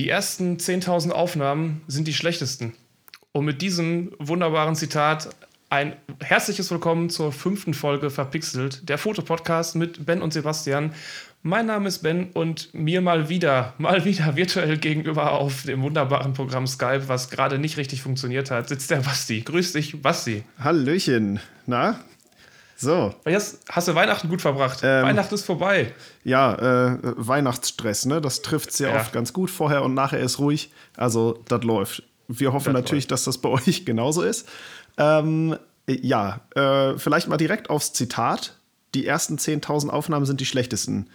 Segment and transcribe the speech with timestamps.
[0.00, 2.72] Die ersten 10.000 Aufnahmen sind die schlechtesten.
[3.32, 5.28] Und mit diesem wunderbaren Zitat
[5.68, 10.94] ein herzliches Willkommen zur fünften Folge Verpixelt, der Fotopodcast mit Ben und Sebastian.
[11.42, 16.32] Mein Name ist Ben und mir mal wieder, mal wieder virtuell gegenüber auf dem wunderbaren
[16.32, 19.42] Programm Skype, was gerade nicht richtig funktioniert hat, sitzt der Basti.
[19.42, 20.44] Grüß dich, Basti.
[20.58, 21.40] Hallöchen.
[21.66, 22.00] Na?
[22.80, 23.14] So.
[23.26, 24.80] Jetzt hast du Weihnachten gut verbracht.
[24.82, 25.92] Ähm, Weihnachten ist vorbei.
[26.24, 28.22] Ja, äh, Weihnachtsstress, ne?
[28.22, 29.00] Das trifft sehr ja.
[29.00, 29.50] oft ganz gut.
[29.50, 30.72] Vorher und nachher ist ruhig.
[30.96, 32.02] Also, das läuft.
[32.26, 33.10] Wir hoffen das natürlich, läuft.
[33.10, 34.48] dass das bei euch genauso ist.
[34.96, 38.56] Ähm, ja, äh, vielleicht mal direkt aufs Zitat
[38.94, 41.10] die ersten 10.000 Aufnahmen sind die schlechtesten.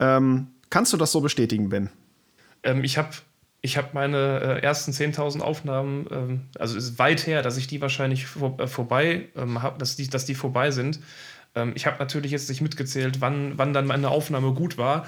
[0.00, 1.90] Ähm, kannst du das so bestätigen, Ben?
[2.62, 3.10] Ähm, ich habe
[3.62, 7.80] ich hab meine äh, ersten 10.000 Aufnahmen, ähm, also ist weit her, dass ich die
[7.80, 11.00] wahrscheinlich vor, äh, vorbei ähm, habe, dass die, dass die vorbei sind.
[11.54, 15.06] Ähm, ich habe natürlich jetzt nicht mitgezählt, wann, wann dann meine Aufnahme gut war.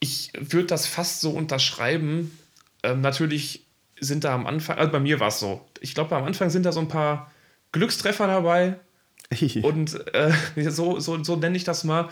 [0.00, 2.38] Ich würde das fast so unterschreiben.
[2.82, 3.66] Natürlich
[3.98, 5.66] sind da am Anfang, also bei mir war es so.
[5.80, 7.32] Ich glaube, am Anfang sind da so ein paar
[7.72, 8.78] Glückstreffer dabei,
[9.62, 10.32] und äh,
[10.70, 12.08] so, so, so nenne ich das mal.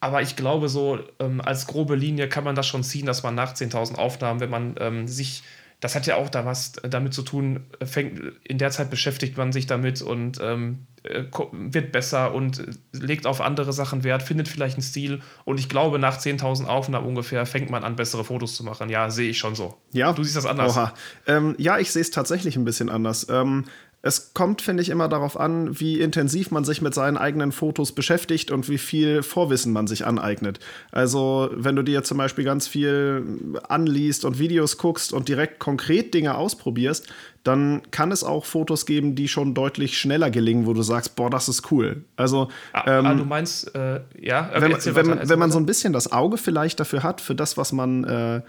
[0.00, 3.34] Aber ich glaube, so ähm, als grobe Linie kann man das schon ziehen, dass man
[3.34, 5.42] nach 10.000 Aufnahmen, wenn man ähm, sich,
[5.80, 9.52] das hat ja auch da was damit zu tun, fängt, in der Zeit beschäftigt man
[9.52, 14.76] sich damit und ähm, äh, wird besser und legt auf andere Sachen Wert, findet vielleicht
[14.76, 15.22] einen Stil.
[15.44, 18.90] Und ich glaube, nach 10.000 Aufnahmen ungefähr fängt man an, bessere Fotos zu machen.
[18.90, 19.76] Ja, sehe ich schon so.
[19.92, 20.12] Ja.
[20.12, 20.76] Du siehst das anders.
[20.76, 20.94] Oha.
[21.26, 23.26] Ähm, ja, ich sehe es tatsächlich ein bisschen anders.
[23.30, 23.64] Ähm,
[24.06, 27.92] es kommt, finde ich, immer darauf an, wie intensiv man sich mit seinen eigenen Fotos
[27.92, 30.60] beschäftigt und wie viel Vorwissen man sich aneignet.
[30.92, 36.14] Also, wenn du dir zum Beispiel ganz viel anliest und Videos guckst und direkt konkret
[36.14, 40.82] Dinge ausprobierst, dann kann es auch Fotos geben, die schon deutlich schneller gelingen, wo du
[40.82, 42.04] sagst, boah, das ist cool.
[42.16, 45.58] Also, ah, ah ähm, ah, du meinst, äh, ja, wenn, wenn, man, wenn man so
[45.58, 48.42] ein bisschen das Auge vielleicht dafür hat, für das, was man äh,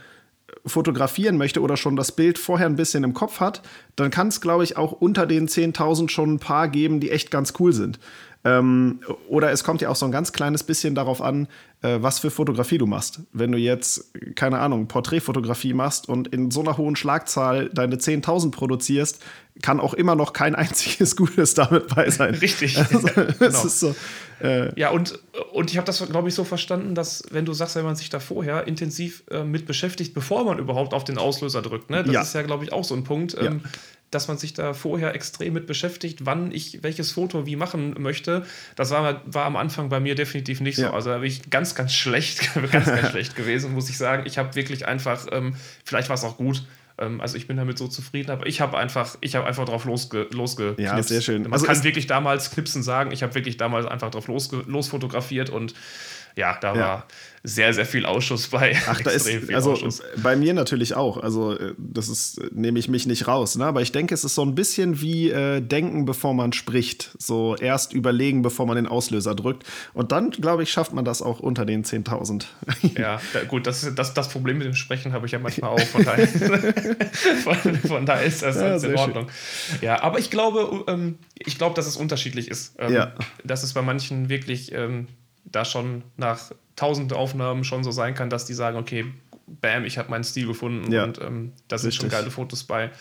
[0.65, 3.61] fotografieren möchte oder schon das Bild vorher ein bisschen im Kopf hat,
[3.95, 7.31] dann kann es, glaube ich, auch unter den 10.000 schon ein paar geben, die echt
[7.31, 7.99] ganz cool sind.
[8.47, 11.47] Ähm, oder es kommt ja auch so ein ganz kleines bisschen darauf an,
[11.81, 13.19] äh, was für Fotografie du machst.
[13.33, 18.51] Wenn du jetzt, keine Ahnung, Porträtfotografie machst und in so einer hohen Schlagzahl deine 10.000
[18.51, 19.21] produzierst,
[19.61, 22.35] kann auch immer noch kein einziges Gutes damit bei sein.
[22.35, 22.77] Richtig.
[22.87, 23.09] Also,
[23.39, 23.67] genau.
[23.67, 23.95] so,
[24.41, 25.19] äh ja, und,
[25.51, 28.09] und ich habe das, glaube ich, so verstanden, dass, wenn du sagst, wenn man sich
[28.09, 32.03] da vorher intensiv äh, mit beschäftigt, bevor man überhaupt auf den Auslöser drückt, ne?
[32.03, 32.21] das ja.
[32.21, 33.35] ist ja, glaube ich, auch so ein Punkt.
[33.39, 33.69] Ähm, ja
[34.11, 38.45] dass man sich da vorher extrem mit beschäftigt, wann ich welches Foto wie machen möchte.
[38.75, 40.89] Das war, war am Anfang bei mir definitiv nicht ja.
[40.89, 40.93] so.
[40.93, 44.23] Also da bin ich ganz, ganz schlecht, ganz, ganz schlecht gewesen, muss ich sagen.
[44.25, 46.63] Ich habe wirklich einfach, ähm, vielleicht war es auch gut,
[46.99, 49.85] ähm, also ich bin damit so zufrieden, aber ich habe einfach, ich habe einfach drauf
[49.85, 50.79] losge, losgeknipst.
[50.79, 51.43] Ja, sehr schön.
[51.43, 55.49] Man also kann wirklich damals Knipsen sagen, ich habe wirklich damals einfach drauf losge, losfotografiert
[55.49, 55.73] und
[56.35, 56.81] ja, da ja.
[56.81, 57.07] war
[57.47, 58.75] sehr, sehr viel Ausschuss bei.
[58.87, 60.03] Ach, da ist, also Ausschuss.
[60.21, 61.15] bei mir natürlich auch.
[61.15, 63.55] Also, äh, das ist, nehme ich mich nicht raus.
[63.55, 63.65] Ne?
[63.65, 67.11] Aber ich denke, es ist so ein bisschen wie äh, denken, bevor man spricht.
[67.17, 69.63] So erst überlegen, bevor man den Auslöser drückt.
[69.93, 72.45] Und dann, glaube ich, schafft man das auch unter den 10.000.
[72.99, 75.79] ja, da, gut, das, das, das Problem mit dem Sprechen habe ich ja manchmal auch.
[75.79, 76.27] Von daher,
[77.43, 79.29] von, von daher ist das ja, in Ordnung.
[79.29, 79.79] Schön.
[79.83, 82.75] Ja, aber ich glaube, ähm, ich glaube, dass es unterschiedlich ist.
[82.77, 83.13] Ähm, ja.
[83.45, 84.73] Dass es bei manchen wirklich.
[84.73, 85.07] Ähm,
[85.51, 89.05] da schon nach tausend Aufnahmen schon so sein kann, dass die sagen, okay,
[89.47, 92.91] bam, ich habe meinen Stil gefunden ja, und ähm, da sind schon geile Fotos bei.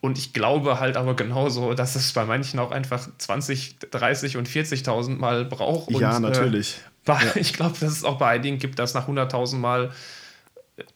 [0.00, 4.48] Und ich glaube halt aber genauso, dass es bei manchen auch einfach 20, 30 und
[4.48, 5.88] 40.000 Mal braucht.
[5.88, 6.76] Und, ja, natürlich.
[7.08, 7.36] Äh, bei, ja.
[7.36, 9.92] Ich glaube, dass es auch bei einigen gibt, dass nach 100.000 Mal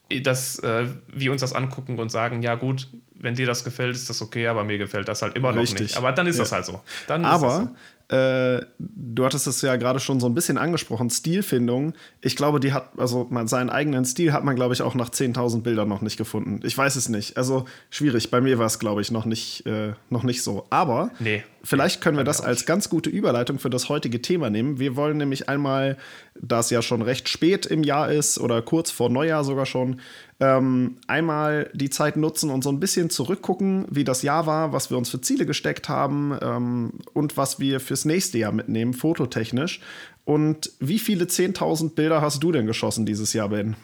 [0.09, 2.87] äh, dass äh, wir uns das angucken und sagen, ja gut,
[3.23, 5.81] wenn dir das gefällt, ist das okay, aber mir gefällt das halt immer noch Richtig.
[5.81, 5.97] nicht.
[5.97, 6.43] Aber dann ist ja.
[6.43, 6.81] das halt so.
[7.07, 7.73] Dann aber
[8.09, 8.13] so.
[8.13, 11.93] Äh, du hattest es ja gerade schon so ein bisschen angesprochen, Stilfindung.
[12.21, 15.61] Ich glaube, die hat, also seinen eigenen Stil hat man, glaube ich, auch nach 10.000
[15.61, 16.59] Bildern noch nicht gefunden.
[16.63, 17.37] Ich weiß es nicht.
[17.37, 18.29] Also schwierig.
[18.29, 20.67] Bei mir war es, glaube ich, noch nicht, äh, noch nicht so.
[20.69, 24.79] Aber nee, vielleicht können wir das als ganz gute Überleitung für das heutige Thema nehmen.
[24.79, 25.97] Wir wollen nämlich einmal,
[26.35, 30.01] da es ja schon recht spät im Jahr ist oder kurz vor Neujahr sogar schon,
[30.43, 34.89] ähm, einmal die Zeit nutzen und so ein bisschen zurückgucken, wie das Jahr war, was
[34.89, 39.79] wir uns für Ziele gesteckt haben ähm, und was wir fürs nächste Jahr mitnehmen, fototechnisch.
[40.25, 43.75] Und wie viele 10.000 Bilder hast du denn geschossen dieses Jahr, Ben?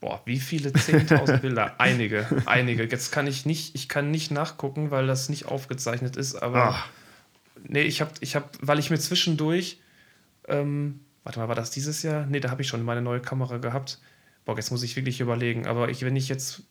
[0.00, 1.74] Boah, wie viele 10.000 Bilder?
[1.78, 2.84] einige, einige.
[2.84, 6.88] Jetzt kann ich nicht, ich kann nicht nachgucken, weil das nicht aufgezeichnet ist, aber Ach.
[7.66, 9.80] nee, ich habe, ich habe, weil ich mir zwischendurch,
[10.46, 12.26] ähm, warte mal, war das dieses Jahr?
[12.26, 14.00] Nee, da habe ich schon meine neue Kamera gehabt.
[14.44, 15.66] Boah, jetzt muss ich wirklich überlegen.
[15.66, 16.62] Aber ich, wenn ich jetzt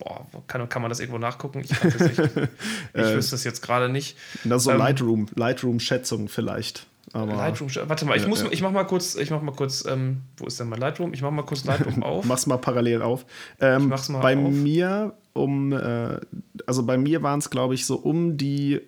[0.00, 1.60] Boah, kann, kann man das irgendwo nachgucken?
[1.60, 4.16] Ich, ich äh, wüsste es jetzt gerade nicht.
[4.44, 6.86] Na, so ähm, Lightroom, Lightroom-Schätzung vielleicht.
[7.12, 10.22] Aber Lightroom, warte mal, ich, muss, ich mach mal kurz, ich mach mal kurz, ähm,
[10.38, 11.12] wo ist denn mein Lightroom?
[11.12, 12.24] Ich mach mal kurz Lightroom auf.
[12.24, 13.26] Mach's mal parallel auf.
[13.60, 14.50] Ähm, mach's mal bei auf.
[14.50, 16.18] mir um, äh,
[16.66, 18.80] also bei mir waren es, glaube ich, so um die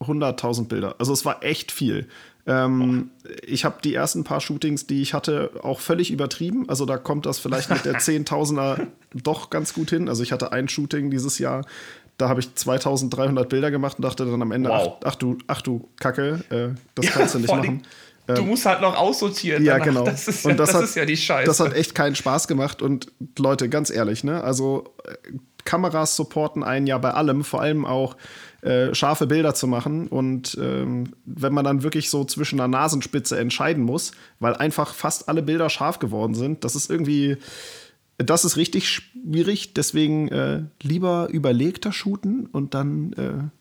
[0.00, 0.96] 100.000 Bilder.
[0.98, 2.08] Also es war echt viel.
[2.46, 3.10] Ähm,
[3.46, 6.68] ich habe die ersten paar Shootings, die ich hatte, auch völlig übertrieben.
[6.68, 10.08] Also da kommt das vielleicht mit der 10.000er doch ganz gut hin.
[10.08, 11.64] Also ich hatte ein Shooting dieses Jahr,
[12.18, 14.98] da habe ich 2300 Bilder gemacht und dachte dann am Ende, Wow.
[15.00, 17.82] ach, ach du, ach du Kacke, äh, das kannst du nicht machen.
[18.26, 19.64] Du musst halt noch aussortieren.
[19.64, 19.84] Ja, danach.
[19.86, 20.04] genau.
[20.04, 21.46] Das ist, Und ja, das hat- ist ja die Scheiße.
[21.46, 22.80] Das hat echt keinen Spaß gemacht.
[22.80, 24.44] Und Leute, ganz ehrlich, ne?
[24.44, 25.32] Also äh,
[25.64, 28.16] Kameras supporten einen ja bei allem, vor allem auch
[28.62, 30.06] äh, scharfe Bilder zu machen.
[30.08, 35.28] Und ähm, wenn man dann wirklich so zwischen der Nasenspitze entscheiden muss, weil einfach fast
[35.28, 37.36] alle Bilder scharf geworden sind, das ist irgendwie.
[38.18, 43.59] Das ist richtig schwierig, deswegen äh, lieber überlegter shooten und dann äh,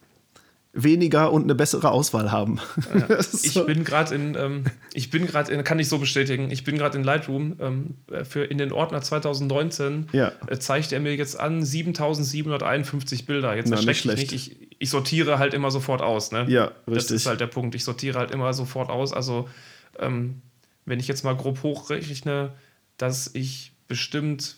[0.72, 2.60] weniger und eine bessere Auswahl haben.
[3.08, 6.52] Das ist Ich bin gerade in, ähm, ich bin gerade in, kann ich so bestätigen,
[6.52, 10.32] ich bin gerade in Lightroom ähm, für in den Ordner 2019 Ja.
[10.48, 13.56] äh, zeigt er mir jetzt an 7751 Bilder.
[13.56, 14.32] Jetzt Na, erschreckt schlecht.
[14.32, 14.34] nicht.
[14.34, 16.32] Ich, ich sortiere halt immer sofort aus.
[16.32, 16.46] Ne?
[16.50, 17.16] Ja, Das richtig.
[17.18, 17.76] ist halt der Punkt.
[17.76, 19.12] Ich sortiere halt immer sofort aus.
[19.12, 19.50] Also
[19.98, 20.42] ähm,
[20.86, 22.52] wenn ich jetzt mal grob hochrechne,
[22.98, 24.56] dass ich bestimmt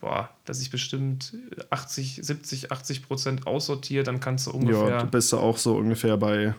[0.00, 1.34] Boah, dass ich bestimmt
[1.70, 4.88] 80, 70, 80 Prozent aussortiere, dann kannst du ungefähr.
[4.88, 6.54] Ja, du bist da auch so ungefähr bei,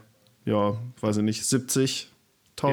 [0.45, 2.07] ja, weiß ich nicht, 70.000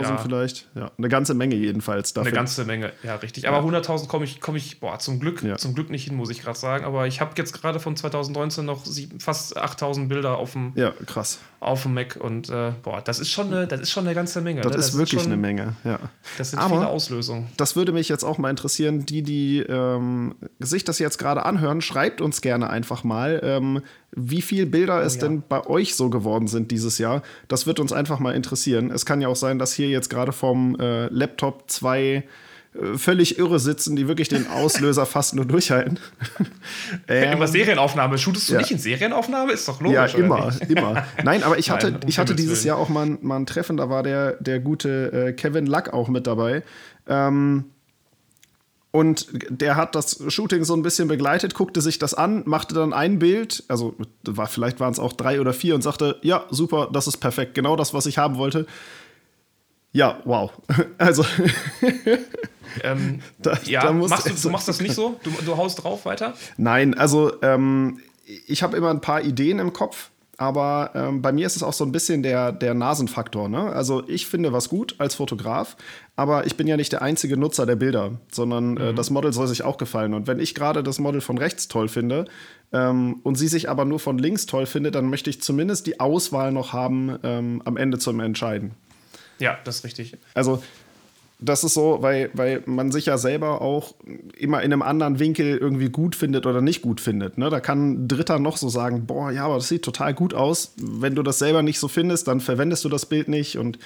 [0.02, 0.16] Ja.
[0.16, 0.70] vielleicht.
[0.74, 2.28] Ja, eine ganze Menge jedenfalls dafür.
[2.28, 3.46] Eine ganze Menge, ja, richtig.
[3.46, 5.58] Aber 100.000 komme ich, komme ich, boah, zum Glück, Ja.
[5.58, 6.84] zum Glück nicht hin, muss ich gerade sagen.
[6.86, 10.92] Aber ich habe jetzt gerade von 2019 noch sieben, fast 8.000 Bilder auf dem, ja,
[11.04, 11.40] krass.
[11.64, 14.40] Auf dem Mac und äh, boah, das ist schon eine, das ist schon eine ganze
[14.40, 14.60] Menge.
[14.60, 14.78] Das ne?
[14.78, 15.98] ist wirklich schon, eine Menge, ja.
[16.38, 17.48] Das sind Aber- viele Auslösungen.
[17.56, 21.80] Das würde mich jetzt auch mal interessieren, die, die ähm, sich das jetzt gerade anhören,
[21.80, 23.82] schreibt uns gerne einfach mal, ähm,
[24.12, 25.22] wie viel Bilder es ja.
[25.22, 27.22] denn bei euch so geworden sind dieses Jahr.
[27.48, 28.90] Das wird uns einfach mal interessieren.
[28.90, 32.24] Es kann ja auch sein, dass hier jetzt gerade vom äh, Laptop zwei
[32.96, 35.98] völlig irre sitzen, die wirklich den Auslöser fast nur durchhalten.
[37.08, 38.16] Ähm, Immer Serienaufnahme.
[38.18, 38.58] Shootest du ja.
[38.60, 39.52] nicht in Serienaufnahme?
[39.52, 40.14] Ist doch logisch.
[40.14, 41.04] Ja, immer, immer.
[41.22, 42.68] Nein, aber ich hatte, Nein, ich hatte dieses Willen.
[42.68, 45.92] Jahr auch mal, ein- mal ein Treffen, da war der, der gute äh, Kevin Luck
[45.92, 46.62] auch mit dabei.
[47.06, 47.64] Ähm,
[48.90, 52.92] und der hat das Shooting so ein bisschen begleitet, guckte sich das an, machte dann
[52.92, 56.88] ein Bild, also war, vielleicht waren es auch drei oder vier und sagte, ja, super,
[56.92, 58.66] das ist perfekt, genau das, was ich haben wollte.
[59.94, 60.50] Ja, wow.
[60.98, 61.24] Also,
[62.82, 65.18] Ähm, Da- ja, da machst du, du machst das nicht so?
[65.22, 66.34] Du, du haust drauf weiter?
[66.56, 68.00] Nein, also ähm,
[68.46, 71.72] ich habe immer ein paar Ideen im Kopf, aber ähm, bei mir ist es auch
[71.72, 73.48] so ein bisschen der, der Nasenfaktor.
[73.48, 73.60] Ne?
[73.72, 75.76] Also ich finde was gut als Fotograf,
[76.16, 79.46] aber ich bin ja nicht der einzige Nutzer der Bilder, sondern äh, das Model soll
[79.46, 80.12] sich auch gefallen.
[80.12, 82.24] Und wenn ich gerade das Model von rechts toll finde
[82.72, 86.00] ähm, und sie sich aber nur von links toll findet, dann möchte ich zumindest die
[86.00, 88.72] Auswahl noch haben, ähm, am Ende zum Entscheiden.
[89.38, 90.16] Ja, das ist richtig.
[90.34, 90.62] Also
[91.40, 93.94] das ist so, weil, weil man sich ja selber auch
[94.38, 97.38] immer in einem anderen Winkel irgendwie gut findet oder nicht gut findet.
[97.38, 97.50] Ne?
[97.50, 100.74] Da kann ein Dritter noch so sagen, boah, ja, aber das sieht total gut aus.
[100.76, 103.58] Wenn du das selber nicht so findest, dann verwendest du das Bild nicht.
[103.58, 103.78] Und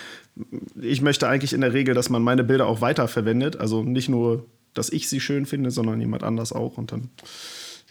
[0.81, 3.59] ich möchte eigentlich in der Regel, dass man meine Bilder auch weiter verwendet.
[3.59, 4.45] Also nicht nur,
[4.75, 6.77] dass ich sie schön finde, sondern jemand anders auch.
[6.77, 7.09] Und dann,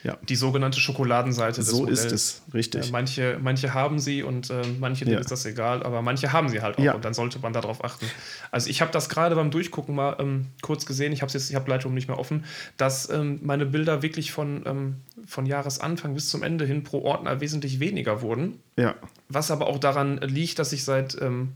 [0.04, 2.06] ja, Die sogenannte Schokoladenseite des so Modells.
[2.06, 2.86] ist es, richtig.
[2.86, 5.20] Ja, manche, manche haben sie und äh, manche denen Ja.
[5.22, 6.94] ist das egal, aber manche haben sie halt auch Ja.
[6.94, 8.06] und dann sollte man darauf achten.
[8.52, 11.56] Also ich habe das gerade beim Durchgucken mal ähm, kurz gesehen, ich habe jetzt, ich
[11.56, 12.46] habe Lightroom nicht mehr offen,
[12.78, 14.96] dass ähm, meine Bilder wirklich von, ähm,
[15.26, 18.60] von Jahresanfang bis zum Ende hin pro Ordner wesentlich weniger wurden.
[18.78, 18.94] Ja,
[19.30, 21.54] Was aber auch daran liegt, dass ich seit ähm,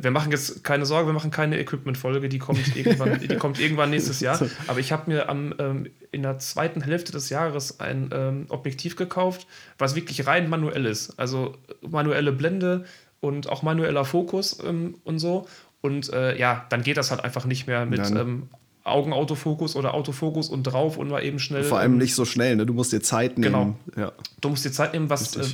[0.00, 3.90] wir machen jetzt keine Sorge, wir machen keine Equipment-Folge, die kommt irgendwann, die kommt irgendwann
[3.90, 4.40] nächstes Jahr.
[4.66, 8.96] Aber ich habe mir am, ähm, in der zweiten Hälfte des Jahres ein ähm, Objektiv
[8.96, 9.46] gekauft,
[9.78, 11.18] was wirklich rein manuell ist.
[11.18, 12.84] Also manuelle Blende
[13.20, 15.46] und auch manueller Fokus ähm, und so.
[15.80, 18.48] Und äh, ja, dann geht das halt einfach nicht mehr mit ähm,
[18.84, 21.64] Augenautofokus oder Autofokus und drauf und mal eben schnell.
[21.64, 22.56] vor allem ähm, nicht so schnell.
[22.56, 22.66] Ne?
[22.66, 23.76] Du musst dir Zeit nehmen.
[23.94, 24.02] Genau.
[24.04, 24.12] Ja.
[24.40, 25.44] Du musst dir Zeit nehmen, was, äh.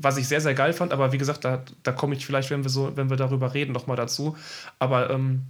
[0.00, 2.62] Was ich sehr, sehr geil fand, aber wie gesagt, da, da komme ich vielleicht, wenn
[2.64, 4.36] wir so, wenn wir darüber reden, nochmal dazu.
[4.78, 5.42] Aber ähm,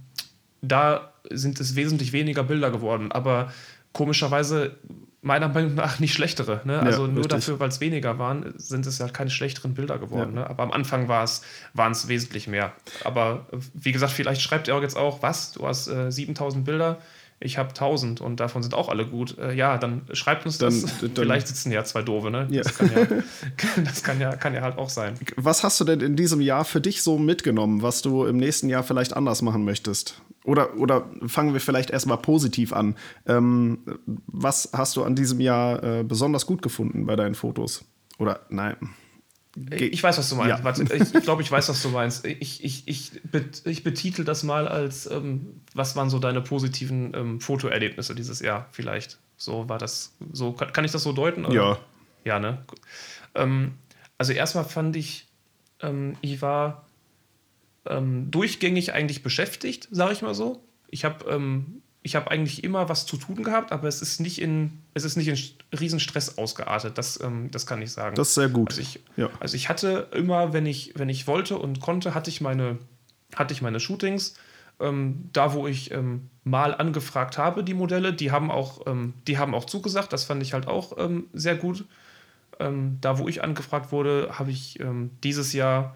[0.61, 3.51] da sind es wesentlich weniger Bilder geworden, aber
[3.93, 4.77] komischerweise
[5.25, 6.61] meiner Meinung nach nicht schlechtere.
[6.65, 6.79] Ne?
[6.79, 7.31] Also nur richtig.
[7.31, 10.35] dafür, weil es weniger waren, sind es ja keine schlechteren Bilder geworden.
[10.35, 10.47] Ne?
[10.47, 12.73] Aber am Anfang waren es wesentlich mehr.
[13.03, 16.63] Aber äh, wie gesagt, vielleicht schreibt ihr auch jetzt auch, was, du hast äh, 7000
[16.63, 16.99] Bilder,
[17.39, 19.37] ich habe 1000 und davon sind auch alle gut.
[19.37, 20.81] Äh, ja, dann schreibt uns das.
[20.81, 22.47] Dann- dann- vielleicht sitzen ja zwei Doofe, ne?
[22.49, 22.63] Ja.
[22.63, 23.07] Das, kann ja,
[23.83, 25.15] das kann ja, kann ja halt auch sein.
[25.35, 28.69] Was hast du denn in diesem Jahr für dich so mitgenommen, was du im nächsten
[28.69, 30.21] Jahr vielleicht anders machen möchtest?
[30.45, 32.95] Oder, oder fangen wir vielleicht erstmal positiv an.
[33.25, 33.79] Ähm,
[34.27, 37.83] was hast du an diesem Jahr äh, besonders gut gefunden bei deinen Fotos?
[38.19, 38.75] Oder nein,
[39.71, 40.63] Ich weiß, was du meinst.
[40.89, 40.95] Ja.
[40.95, 42.25] Ich, glaube, ich weiß, was du meinst.
[42.25, 43.11] Ich, ich, ich,
[43.63, 48.67] ich betitel das mal als, ähm, was waren so deine positiven ähm, Fotoerlebnisse dieses Jahr
[48.71, 49.17] vielleicht?
[49.37, 51.45] So war das, so kann, kann ich das so deuten?
[51.45, 51.55] Oder?
[51.55, 51.79] Ja.
[52.25, 52.65] Ja, ne?
[53.33, 53.75] Ähm,
[54.17, 55.27] also erstmal fand ich,
[55.81, 56.85] ähm, ich war
[57.85, 60.63] ähm, durchgängig eigentlich beschäftigt, sage ich mal so.
[60.89, 64.39] Ich habe ähm, ich habe eigentlich immer was zu tun gehabt, aber es ist nicht
[64.39, 66.99] in, es ist nicht in Riesenstress ausgeartet.
[66.99, 68.15] Das, ähm, das kann ich sagen.
[68.15, 68.69] Das ist sehr gut.
[68.69, 69.29] Also ich, ja.
[69.39, 72.77] also ich hatte immer, wenn ich, wenn ich wollte und konnte, hatte ich meine,
[73.35, 74.35] hatte ich meine Shootings.
[74.79, 79.39] Ähm, da, wo ich ähm, mal angefragt habe, die Modelle, die haben auch, ähm, die
[79.39, 80.13] haben auch zugesagt.
[80.13, 81.85] Das fand ich halt auch ähm, sehr gut.
[82.59, 84.79] Ähm, da, wo ich angefragt wurde, habe ich
[85.23, 85.95] dieses Jahr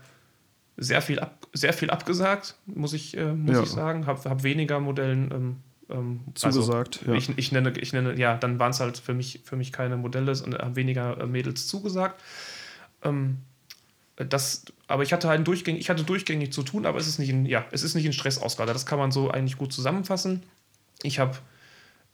[0.76, 3.64] sehr viel, ab, sehr viel abgesagt, muss ich, äh, muss ja.
[3.64, 4.08] ich sagen.
[4.08, 7.00] Habe hab weniger Modellen ähm, also zugesagt.
[7.02, 7.18] Also, ja.
[7.18, 9.98] ich, ich, nenne, ich nenne, ja, dann waren es halt für mich, für mich keine
[9.98, 12.22] Modelle und haben weniger äh, Mädels zugesagt.
[13.04, 13.38] Ähm,
[14.16, 17.30] das, aber ich hatte halt durchgängig, ich hatte durchgängig zu tun, aber es ist nicht
[17.30, 18.76] in, ja, es ist nicht in Stress ausgeartet.
[18.76, 20.44] Das kann man so eigentlich gut zusammenfassen.
[21.04, 21.38] Ich habe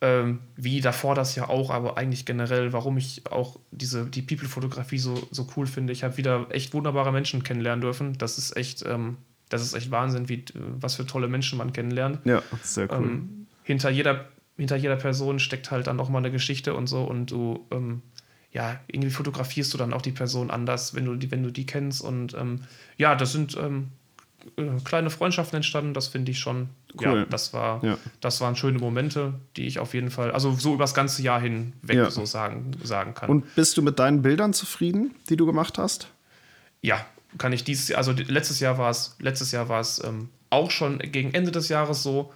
[0.02, 4.98] ähm, wie davor das ja auch, aber eigentlich generell, warum ich auch diese, die People-Fotografie
[4.98, 5.92] so, so cool finde.
[5.92, 8.18] Ich habe wieder echt wunderbare Menschen kennenlernen dürfen.
[8.18, 9.16] Das ist echt, ähm,
[9.48, 12.20] das ist echt Wahnsinn, wie, was für tolle Menschen man kennenlernt.
[12.26, 13.06] Ja, sehr cool.
[13.06, 17.02] Ähm, hinter jeder, hinter jeder Person steckt halt dann auch mal eine Geschichte und so
[17.02, 18.00] und du, ähm,
[18.52, 21.66] ja, irgendwie fotografierst du dann auch die Person anders, wenn du die, wenn du die
[21.66, 22.62] kennst und ähm,
[22.96, 23.88] ja, das sind ähm,
[24.56, 26.68] äh, kleine Freundschaften entstanden, das finde ich schon,
[27.00, 27.02] cool.
[27.02, 27.98] ja, das war, ja.
[28.20, 31.40] das waren schöne Momente, die ich auf jeden Fall, also so über das ganze Jahr
[31.40, 32.10] hinweg ja.
[32.10, 33.28] so sagen, sagen kann.
[33.28, 36.08] Und bist du mit deinen Bildern zufrieden, die du gemacht hast?
[36.82, 37.04] Ja,
[37.36, 40.70] kann ich dieses Jahr, also letztes Jahr war es, letztes Jahr war es ähm, auch
[40.70, 42.32] schon gegen Ende des Jahres so,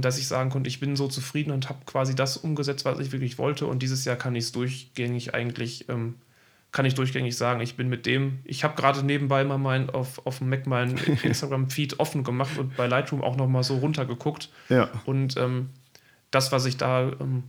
[0.00, 3.12] dass ich sagen konnte, ich bin so zufrieden und habe quasi das umgesetzt, was ich
[3.12, 3.66] wirklich wollte.
[3.66, 6.14] Und dieses Jahr kann ich es durchgängig eigentlich, ähm,
[6.70, 10.24] kann ich durchgängig sagen, ich bin mit dem, ich habe gerade nebenbei mal mein, auf,
[10.26, 14.48] auf dem Mac meinen Instagram-Feed offen gemacht und bei Lightroom auch nochmal so runtergeguckt.
[14.68, 14.90] Ja.
[15.04, 15.70] Und ähm,
[16.30, 17.44] das, was ich da ähm,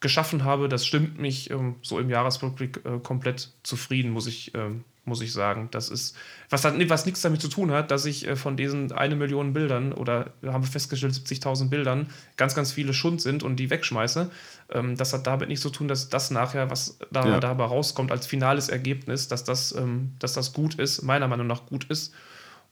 [0.00, 4.84] geschaffen habe, das stimmt mich ähm, so im Jahresrückblick äh, komplett zufrieden, muss ich, ähm,
[5.04, 5.68] muss ich sagen.
[5.70, 6.16] Das ist,
[6.48, 9.52] was, hat, was nichts damit zu tun hat, dass ich äh, von diesen eine Million
[9.52, 14.30] Bildern oder wir haben festgestellt 70.000 Bildern ganz, ganz viele Schund sind und die wegschmeiße.
[14.70, 17.40] Ähm, das hat damit nichts zu tun, dass das nachher, was da, ja.
[17.40, 21.66] dabei rauskommt als finales Ergebnis, dass das, ähm, dass das gut ist, meiner Meinung nach
[21.66, 22.12] gut ist.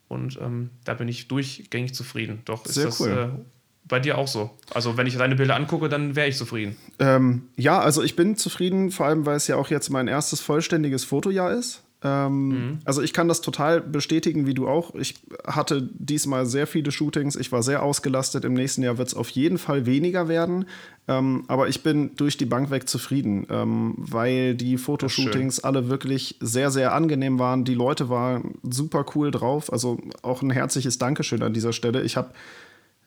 [0.08, 2.40] Und ähm, da bin ich durchgängig zufrieden.
[2.46, 3.08] Doch ist Sehr das cool.
[3.34, 3.40] äh,
[3.88, 4.50] bei dir auch so?
[4.74, 6.76] Also, wenn ich deine Bilder angucke, dann wäre ich zufrieden.
[6.98, 10.40] Ähm, ja, also ich bin zufrieden, vor allem weil es ja auch jetzt mein erstes
[10.40, 11.82] vollständiges Fotojahr ist.
[12.04, 12.78] Ähm, mhm.
[12.84, 14.94] Also ich kann das total bestätigen, wie du auch.
[14.94, 18.44] Ich hatte diesmal sehr viele Shootings, ich war sehr ausgelastet.
[18.44, 20.66] Im nächsten Jahr wird es auf jeden Fall weniger werden.
[21.08, 26.36] Ähm, aber ich bin durch die Bank weg zufrieden, ähm, weil die Fotoshootings alle wirklich
[26.40, 27.64] sehr, sehr angenehm waren.
[27.64, 29.72] Die Leute waren super cool drauf.
[29.72, 32.02] Also auch ein herzliches Dankeschön an dieser Stelle.
[32.02, 32.30] Ich habe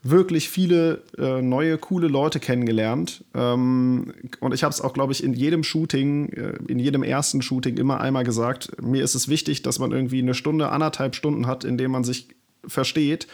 [0.03, 3.23] wirklich viele äh, neue, coole Leute kennengelernt.
[3.35, 7.41] Ähm, und ich habe es auch, glaube ich, in jedem Shooting, äh, in jedem ersten
[7.41, 11.45] Shooting immer einmal gesagt, mir ist es wichtig, dass man irgendwie eine Stunde, anderthalb Stunden
[11.45, 12.29] hat, in dem man sich
[12.65, 13.27] versteht,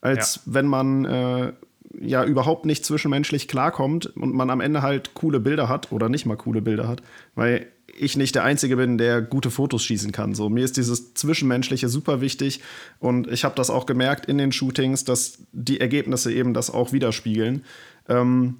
[0.00, 0.42] als ja.
[0.46, 1.52] wenn man äh,
[2.00, 6.24] ja überhaupt nicht zwischenmenschlich klarkommt und man am Ende halt coole Bilder hat oder nicht
[6.26, 7.02] mal coole Bilder hat.
[7.34, 10.34] Weil ich nicht der Einzige bin, der gute Fotos schießen kann.
[10.34, 12.60] So, mir ist dieses Zwischenmenschliche super wichtig
[12.98, 16.92] und ich habe das auch gemerkt in den Shootings, dass die Ergebnisse eben das auch
[16.92, 17.64] widerspiegeln.
[18.08, 18.56] Ähm,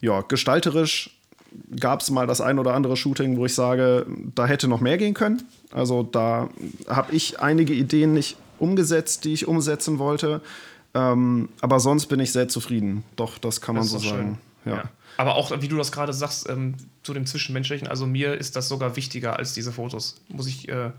[0.00, 1.16] ja, gestalterisch
[1.78, 4.98] gab es mal das ein oder andere Shooting, wo ich sage, da hätte noch mehr
[4.98, 5.42] gehen können.
[5.72, 6.48] Also da
[6.88, 10.40] habe ich einige Ideen nicht umgesetzt, die ich umsetzen wollte.
[10.94, 13.04] Ähm, aber sonst bin ich sehr zufrieden.
[13.16, 14.38] Doch, das kann man das so sagen.
[14.64, 14.72] Ja.
[14.76, 14.84] ja.
[15.20, 18.68] Aber auch, wie du das gerade sagst, ähm, zu dem Zwischenmenschlichen, also mir ist das
[18.68, 20.92] sogar wichtiger als diese Fotos, muss ich, äh,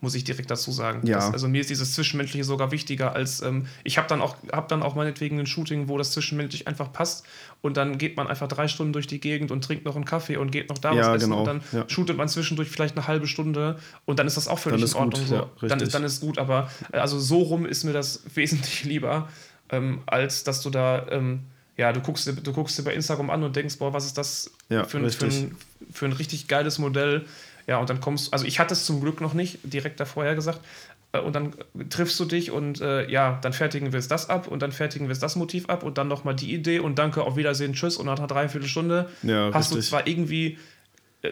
[0.00, 1.04] muss ich direkt dazu sagen.
[1.04, 1.16] Ja.
[1.16, 4.68] Das, also mir ist dieses Zwischenmenschliche sogar wichtiger als, ähm, ich habe dann, auch, hab
[4.68, 7.26] dann auch meinetwegen ein Shooting, wo das Zwischenmenschlich einfach passt
[7.62, 10.36] und dann geht man einfach drei Stunden durch die Gegend und trinkt noch einen Kaffee
[10.36, 11.40] und geht noch da ja, was essen genau.
[11.40, 11.84] und dann ja.
[11.88, 15.20] shootet man zwischendurch vielleicht eine halbe Stunde und dann ist das auch völlig in Ordnung.
[15.20, 15.34] Gut, so.
[15.34, 19.28] ja, dann, dann ist gut, aber äh, also so rum ist mir das wesentlich lieber,
[19.70, 21.40] ähm, als dass du da ähm,
[21.76, 24.50] ja, du guckst, du guckst dir bei Instagram an und denkst, boah, was ist das
[24.68, 25.56] ja, für, ein, für, ein,
[25.92, 27.24] für, ein, richtig geiles Modell?
[27.66, 30.60] Ja, und dann kommst also ich hatte es zum Glück noch nicht, direkt davor gesagt.
[31.12, 31.54] Äh, und dann
[31.90, 35.08] triffst du dich und äh, ja, dann fertigen wir es das ab und dann fertigen
[35.08, 37.96] wir es das Motiv ab und dann nochmal die Idee und danke, auf Wiedersehen, tschüss.
[37.96, 39.76] Und nach einer Dreiviertelstunde ja, hast richtig.
[39.76, 40.58] du zwar irgendwie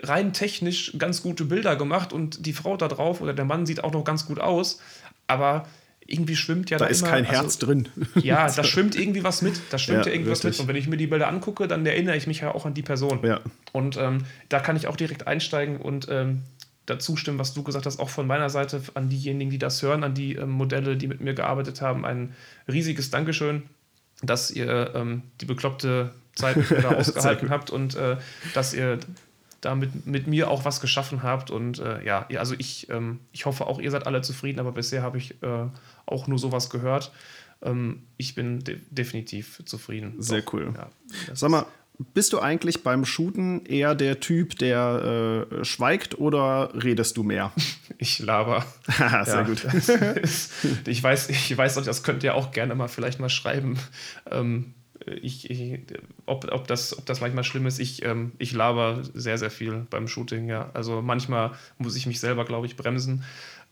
[0.02, 3.84] rein technisch ganz gute Bilder gemacht und die Frau da drauf oder der Mann sieht
[3.84, 4.80] auch noch ganz gut aus,
[5.26, 5.66] aber
[6.12, 7.88] irgendwie schwimmt ja da, da ist immer, kein Herz also, drin.
[8.22, 9.60] Ja, da schwimmt irgendwie was mit.
[9.70, 10.50] Da schwimmt ja, ja irgendwie richtig.
[10.50, 10.60] was mit.
[10.60, 12.82] Und wenn ich mir die Bilder angucke, dann erinnere ich mich ja auch an die
[12.82, 13.20] Person.
[13.24, 13.40] Ja.
[13.72, 16.42] Und ähm, da kann ich auch direkt einsteigen und ähm,
[16.86, 20.04] dazu stimmen, was du gesagt hast, auch von meiner Seite an diejenigen, die das hören,
[20.04, 22.34] an die ähm, Modelle, die mit mir gearbeitet haben, ein
[22.68, 23.62] riesiges Dankeschön,
[24.22, 28.16] dass ihr ähm, die bekloppte Zeit mit mir da ausgehalten habt und äh,
[28.54, 28.98] dass ihr
[29.62, 31.50] da mit, mit mir auch was geschaffen habt.
[31.50, 35.02] Und äh, ja, also ich, ähm, ich hoffe auch, ihr seid alle zufrieden, aber bisher
[35.02, 35.66] habe ich äh,
[36.06, 37.12] auch nur sowas gehört.
[37.62, 40.14] Ähm, ich bin de definitiv zufrieden.
[40.18, 40.74] Sehr Doch, cool.
[40.76, 40.90] Ja,
[41.34, 41.66] Sag mal,
[42.14, 47.52] bist du eigentlich beim Shooten eher der Typ, der äh, schweigt oder redest du mehr?
[47.98, 48.64] Ich laber.
[49.24, 49.62] Sehr gut.
[50.22, 50.50] Ist,
[50.86, 53.78] ich weiß, ich weiß, das könnt ihr auch gerne mal vielleicht mal schreiben.
[54.28, 54.74] Ähm,
[55.06, 55.78] ich, ich,
[56.26, 59.86] ob, ob, das, ob das manchmal schlimm ist, ich, ähm, ich laber sehr, sehr viel
[59.90, 60.70] beim Shooting, ja.
[60.74, 63.22] Also manchmal muss ich mich selber, glaube ich, bremsen.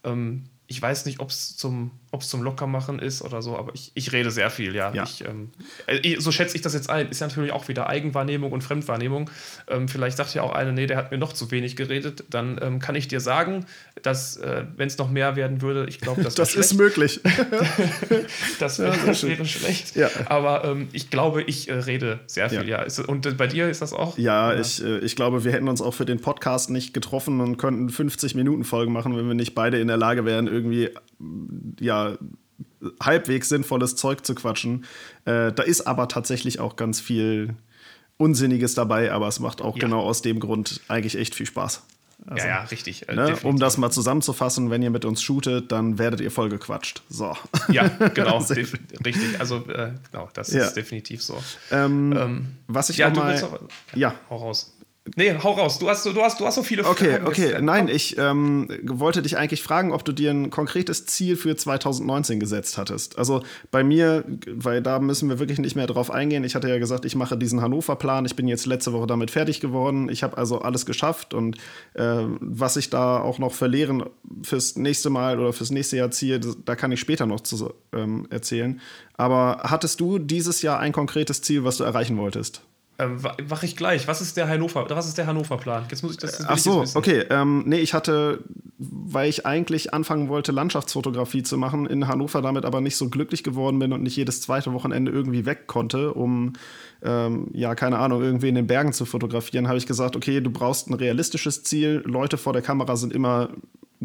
[0.04, 4.12] Ähm, ich weiß nicht, ob es zum, zum Lockermachen ist oder so, aber ich, ich
[4.12, 4.94] rede sehr viel, ja.
[4.94, 5.02] ja.
[5.02, 5.50] Ich, ähm,
[5.88, 7.08] äh, so schätze ich das jetzt ein.
[7.08, 9.28] Ist ja natürlich auch wieder Eigenwahrnehmung und Fremdwahrnehmung.
[9.66, 12.22] Ähm, vielleicht sagt ja auch eine, nee, der hat mir noch zu wenig geredet.
[12.30, 13.66] Dann ähm, kann ich dir sagen,
[14.02, 17.20] dass, äh, wenn es noch mehr werden würde, ich glaube, das Das ist möglich.
[18.60, 19.96] das, wär, ja, wäre schlecht.
[19.96, 20.08] Ja.
[20.26, 22.82] Aber ähm, ich glaube, ich äh, rede sehr viel, ja.
[22.82, 24.16] Ist, und äh, bei dir ist das auch?
[24.18, 27.56] Ja, ich, äh, ich glaube, wir hätten uns auch für den Podcast nicht getroffen und
[27.56, 30.59] könnten 50 Minuten Folgen machen, wenn wir nicht beide in der Lage wären, irgendwie
[31.80, 32.16] ja
[33.00, 34.84] halbwegs sinnvolles Zeug zu quatschen.
[35.24, 37.54] Äh, da ist aber tatsächlich auch ganz viel
[38.16, 39.80] Unsinniges dabei, aber es macht auch ja.
[39.80, 41.82] genau aus dem Grund eigentlich echt viel Spaß.
[42.26, 43.08] Also, ja, ja, richtig.
[43.08, 46.50] Äh, ne, um das mal zusammenzufassen, wenn ihr mit uns shootet, dann werdet ihr voll
[46.50, 47.02] gequatscht.
[47.08, 47.34] So.
[47.68, 48.38] Ja, genau,
[49.04, 49.40] richtig.
[49.40, 50.64] Also, äh, genau, das ja.
[50.64, 51.42] ist definitiv so.
[51.70, 53.58] Ähm, ähm, was ich ja, mal, du willst auch,
[53.94, 54.76] ja, hau raus.
[55.16, 55.78] Nee, hau raus.
[55.78, 57.26] Du hast, du hast, du hast so viele okay, Fragen.
[57.26, 57.62] Okay, okay.
[57.62, 62.38] Nein, ich ähm, wollte dich eigentlich fragen, ob du dir ein konkretes Ziel für 2019
[62.38, 63.18] gesetzt hattest.
[63.18, 66.44] Also bei mir, weil da müssen wir wirklich nicht mehr drauf eingehen.
[66.44, 68.24] Ich hatte ja gesagt, ich mache diesen Hannover-Plan.
[68.24, 70.08] Ich bin jetzt letzte Woche damit fertig geworden.
[70.08, 71.56] Ich habe also alles geschafft und
[71.94, 74.04] äh, was ich da auch noch verlieren
[74.42, 78.26] fürs nächste Mal oder fürs nächste Jahr ziehe, da kann ich später noch zu ähm,
[78.30, 78.80] erzählen.
[79.16, 82.62] Aber hattest du dieses Jahr ein konkretes Ziel, was du erreichen wolltest?
[83.00, 84.06] Ähm, Mache ich gleich.
[84.06, 84.84] Was ist der Hannover?
[84.90, 85.86] Was ist der Hannover-Plan?
[85.90, 86.44] Jetzt muss ich das.
[86.46, 87.24] Ach so, okay.
[87.30, 88.44] Ähm, nee, ich hatte,
[88.78, 93.42] weil ich eigentlich anfangen wollte, Landschaftsfotografie zu machen, in Hannover damit aber nicht so glücklich
[93.42, 96.52] geworden bin und nicht jedes zweite Wochenende irgendwie weg konnte, um
[97.02, 100.50] ähm, ja, keine Ahnung, irgendwie in den Bergen zu fotografieren, habe ich gesagt, okay, du
[100.50, 102.02] brauchst ein realistisches Ziel.
[102.04, 103.50] Leute vor der Kamera sind immer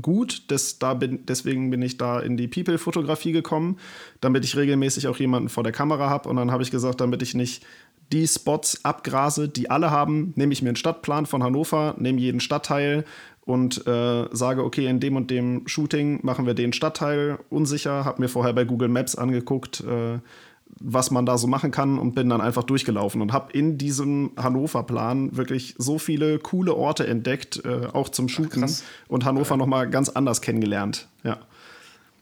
[0.02, 0.44] gut.
[0.48, 3.78] Das, da bin, deswegen bin ich da in die People-Fotografie gekommen,
[4.22, 6.30] damit ich regelmäßig auch jemanden vor der Kamera habe.
[6.30, 7.66] Und dann habe ich gesagt, damit ich nicht
[8.12, 12.40] die Spots abgrase, die alle haben, nehme ich mir einen Stadtplan von Hannover, nehme jeden
[12.40, 13.06] Stadtteil
[13.46, 18.22] und äh, sage, okay, in dem und dem Shooting machen wir den Stadtteil unsicher, habe
[18.22, 20.20] mir vorher bei Google Maps angeguckt, äh,
[20.80, 24.32] was man da so machen kann und bin dann einfach durchgelaufen und habe in diesem
[24.36, 29.58] Hannover-Plan wirklich so viele coole Orte entdeckt, äh, auch zum Shooten Ach, und Hannover ja.
[29.58, 31.08] noch mal ganz anders kennengelernt.
[31.24, 31.38] Ja.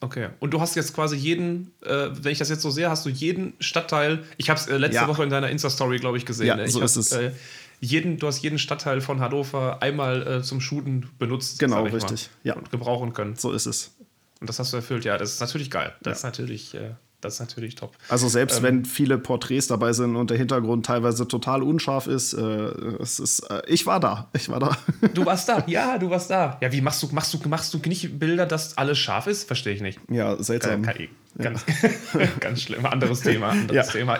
[0.03, 0.27] Okay.
[0.41, 3.09] Und du hast jetzt quasi jeden, äh, wenn ich das jetzt so sehe, hast du
[3.09, 4.25] jeden Stadtteil.
[4.35, 5.07] Ich habe es äh, letzte ja.
[5.07, 6.47] Woche in deiner Insta-Story, glaube ich, gesehen.
[6.47, 6.67] Ja, ne?
[6.67, 7.13] so hab, ist es.
[7.13, 7.31] Äh,
[7.79, 11.59] jeden, du hast jeden Stadtteil von Hannover einmal äh, zum Shooten benutzt.
[11.59, 12.29] Genau, richtig.
[12.43, 12.53] Mal, ja.
[12.55, 13.37] Und gebrauchen können.
[13.37, 13.95] So ist es.
[14.41, 15.05] Und das hast du erfüllt.
[15.05, 15.93] Ja, das ist natürlich geil.
[16.01, 16.17] Das ja.
[16.17, 17.95] ist natürlich äh, das ist natürlich top.
[18.09, 22.33] Also selbst ähm, wenn viele Porträts dabei sind und der Hintergrund teilweise total unscharf ist,
[22.33, 24.29] äh, es ist äh, ich war da.
[24.33, 24.77] Ich war da.
[25.13, 26.57] Du warst da, ja, du warst da.
[26.61, 29.45] Ja, wie machst du, machst du, machst du nicht Bilder, dass alles scharf ist?
[29.45, 29.99] Verstehe ich nicht.
[30.09, 30.81] Ja, seltsam.
[30.81, 31.07] Kann, kann,
[31.37, 31.65] ganz,
[32.13, 32.25] ja.
[32.39, 32.85] ganz schlimm.
[32.85, 33.49] Anderes Thema.
[33.49, 33.91] Anderes ja.
[33.91, 34.19] Thema.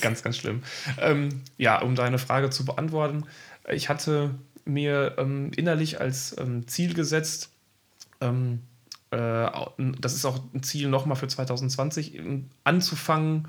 [0.00, 0.62] Ganz, ganz schlimm.
[0.98, 3.24] Ähm, ja, um deine Frage zu beantworten,
[3.70, 4.30] ich hatte
[4.64, 7.50] mir ähm, innerlich als ähm, Ziel gesetzt,
[8.20, 8.60] ähm,
[9.14, 9.50] äh,
[10.00, 12.20] das ist auch ein Ziel nochmal für 2020,
[12.64, 13.48] anzufangen,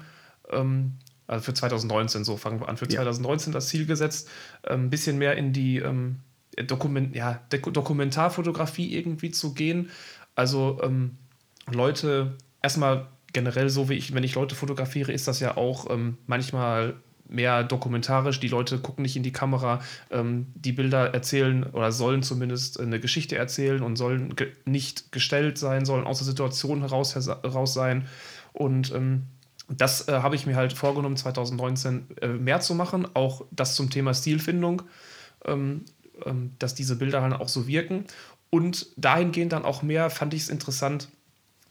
[0.52, 0.94] ähm,
[1.28, 2.98] also für 2019, so fangen wir an, für ja.
[2.98, 4.30] 2019 das Ziel gesetzt,
[4.68, 6.20] ähm, ein bisschen mehr in die ähm,
[6.68, 9.90] Dokument, ja, Dokumentarfotografie irgendwie zu gehen.
[10.36, 11.18] Also ähm,
[11.72, 16.18] Leute, erstmal generell so wie ich, wenn ich Leute fotografiere, ist das ja auch ähm,
[16.28, 16.96] manchmal
[17.28, 18.40] mehr dokumentarisch.
[18.40, 19.82] Die Leute gucken nicht in die Kamera.
[20.12, 25.58] Ähm, die Bilder erzählen oder sollen zumindest eine Geschichte erzählen und sollen ge nicht gestellt
[25.58, 28.08] sein, sollen aus der Situation heraus, heraus sein.
[28.54, 29.24] Und ähm,
[29.68, 33.08] das äh, habe ich mir halt vorgenommen, 2019 äh, mehr zu machen.
[33.16, 34.84] Auch das zum Thema Stilfindung,
[35.46, 35.86] ähm,
[36.26, 38.06] ähm dass diese Bilder dann auch so wirken.
[38.50, 41.10] Und dahingehend dann auch mehr fand ich es interessant,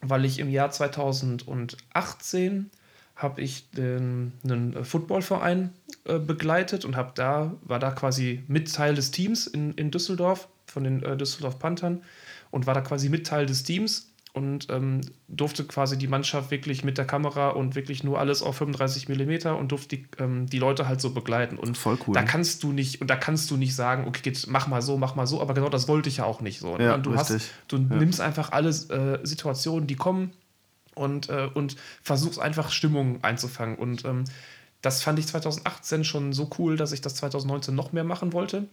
[0.00, 2.70] weil ich im Jahr 2018
[3.16, 5.70] habe ich den, einen Footballverein
[6.04, 10.48] äh, begleitet und habe da, war da quasi mit Teil des Teams in, in Düsseldorf,
[10.66, 12.02] von den äh, Düsseldorf Panthern
[12.50, 14.10] und war da quasi mit Teil des Teams.
[14.32, 18.56] und ähm, durfte quasi die Mannschaft wirklich mit der Kamera und wirklich nur alles auf
[18.56, 21.56] 35 Millimeter und durfte die, ähm, die Leute halt so begleiten.
[21.56, 22.14] Und Voll cool.
[22.14, 24.98] da kannst du nicht, und da kannst du nicht sagen, okay, jetzt mach mal so,
[24.98, 26.76] mach mal so, aber genau das wollte ich ja auch nicht so.
[26.76, 26.84] Ne?
[26.84, 27.36] Ja, du richtig.
[27.36, 30.32] hast, du nimmst einfach alle äh, Situationen, die kommen
[30.94, 33.76] und, äh, und versuchst einfach Stimmung einzufangen.
[33.76, 34.24] Und ähm,
[34.82, 38.68] das fand ich 2018 schon so cool, dass ich das 2019 noch mehr machen wollte.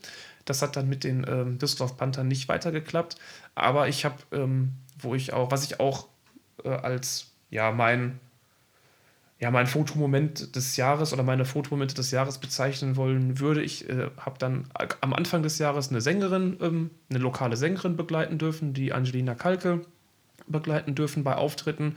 [0.45, 3.15] Das hat dann mit den ähm, Düsseldorf Panthern nicht weitergeklappt.
[3.55, 6.07] Aber ich habe, ähm, wo ich auch, was ich auch
[6.63, 8.19] äh, als ja mein
[9.41, 13.63] ja, mein Fotomoment des Jahres oder meine Fotomomente des Jahres bezeichnen wollen würde.
[13.63, 14.69] Ich äh, habe dann
[15.01, 19.81] am Anfang des Jahres eine Sängerin, ähm, eine lokale Sängerin begleiten dürfen, die Angelina Kalke
[20.51, 21.95] begleiten dürfen bei Auftritten,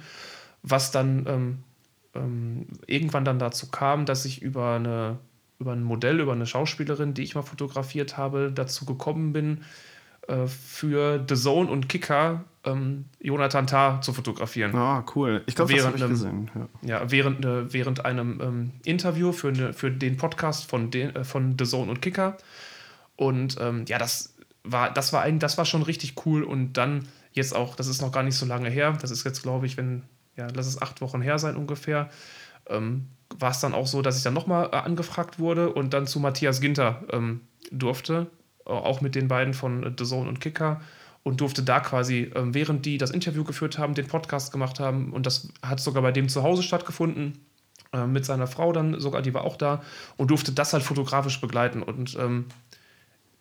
[0.62, 1.58] was dann ähm,
[2.14, 5.18] ähm, irgendwann dann dazu kam, dass ich über, eine,
[5.58, 9.62] über ein Modell, über eine Schauspielerin, die ich mal fotografiert habe, dazu gekommen bin,
[10.28, 14.74] äh, für The Zone und Kicker ähm, Jonathan Tah zu fotografieren.
[14.74, 15.42] Ah, cool.
[15.46, 16.50] Ich glaube, das habe ich einem- gesehen.
[16.54, 17.00] Ja.
[17.00, 21.24] Ja, während, äh, während einem ähm, Interview für, eine, für den Podcast von, den, äh,
[21.24, 22.38] von The Zone und Kicker.
[23.16, 26.42] Und ähm, ja, das war, das war ein, das war schon richtig cool.
[26.42, 29.42] Und dann jetzt auch, das ist noch gar nicht so lange her, das ist jetzt,
[29.42, 30.04] glaube ich, wenn,
[30.36, 32.08] ja, lass es acht Wochen her sein ungefähr,
[32.68, 36.06] ähm, war es dann auch so, dass ich dann nochmal äh, angefragt wurde und dann
[36.06, 38.28] zu Matthias Ginter ähm, durfte,
[38.66, 40.80] äh, auch mit den beiden von äh, The Zone und Kicker
[41.24, 45.12] und durfte da quasi, ähm, während die das Interview geführt haben, den Podcast gemacht haben
[45.12, 47.40] und das hat sogar bei dem zu Hause stattgefunden
[47.92, 49.82] äh, mit seiner Frau dann sogar, die war auch da
[50.16, 52.46] und durfte das halt fotografisch begleiten und ähm,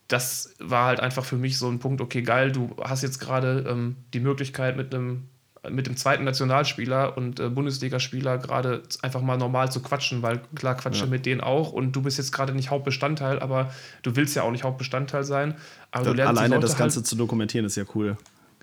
[0.08, 3.64] das war halt einfach für mich so ein Punkt, okay, geil, du hast jetzt gerade
[3.68, 5.24] ähm, die Möglichkeit mit einem
[5.70, 10.74] mit dem zweiten Nationalspieler und äh, Bundesligaspieler gerade einfach mal normal zu quatschen, weil klar
[10.76, 11.10] quatsche Ja.
[11.10, 14.50] mit denen auch und du bist jetzt gerade nicht Hauptbestandteil, aber du willst ja auch
[14.50, 15.54] nicht Hauptbestandteil sein.
[15.90, 18.18] Aber du lernst Alleine das Ganze halt, zu dokumentieren ist ja cool.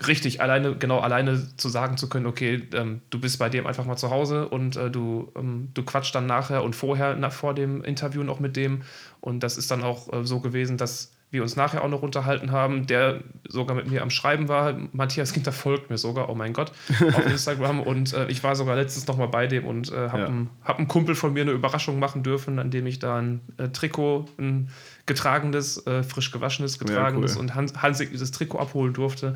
[0.07, 3.85] Richtig, alleine, genau, alleine zu sagen zu können, okay, ähm, du bist bei dem einfach
[3.85, 7.53] mal zu Hause und äh, du, ähm, du quatschst dann nachher und vorher, na, vor
[7.53, 8.81] dem Interview noch mit dem.
[9.19, 12.51] Und das ist dann auch äh, so gewesen, dass wir uns nachher auch noch unterhalten
[12.51, 14.75] haben, der sogar mit mir am Schreiben war.
[14.91, 16.71] Matthias Ginter folgt mir sogar, oh mein Gott,
[17.13, 17.79] auf Instagram.
[17.79, 20.27] und äh, ich war sogar letztens noch mal bei dem und äh, habe Ja.
[20.27, 23.69] einem, hab Kumpel von mir eine Überraschung machen dürfen, an dem ich da ein äh,
[23.69, 24.69] Trikot, ein
[25.05, 27.41] getragenes, äh, frisch gewaschenes, getragenes cool.
[27.41, 29.35] und hand, handsigniertes Trikot abholen durfte.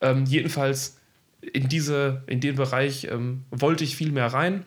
[0.00, 0.98] Ähm, jedenfalls
[1.40, 4.64] in, diese, in den Bereich ähm, wollte ich viel mehr rein.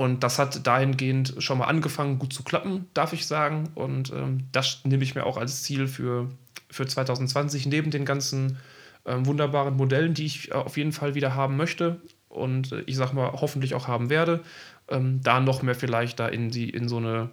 [0.00, 3.68] Und das hat dahingehend schon mal angefangen, gut zu klappen, darf ich sagen.
[3.74, 6.30] Und ähm, das nehme ich mir auch als Ziel für,
[6.70, 8.56] für 2020, neben den ganzen
[9.04, 12.96] ähm, wunderbaren Modellen, die ich äh, auf jeden Fall wieder haben möchte und äh, ich
[12.96, 14.40] sag mal, hoffentlich auch haben werde,
[14.88, 17.28] ähm, da noch mehr vielleicht da in, die, in so eine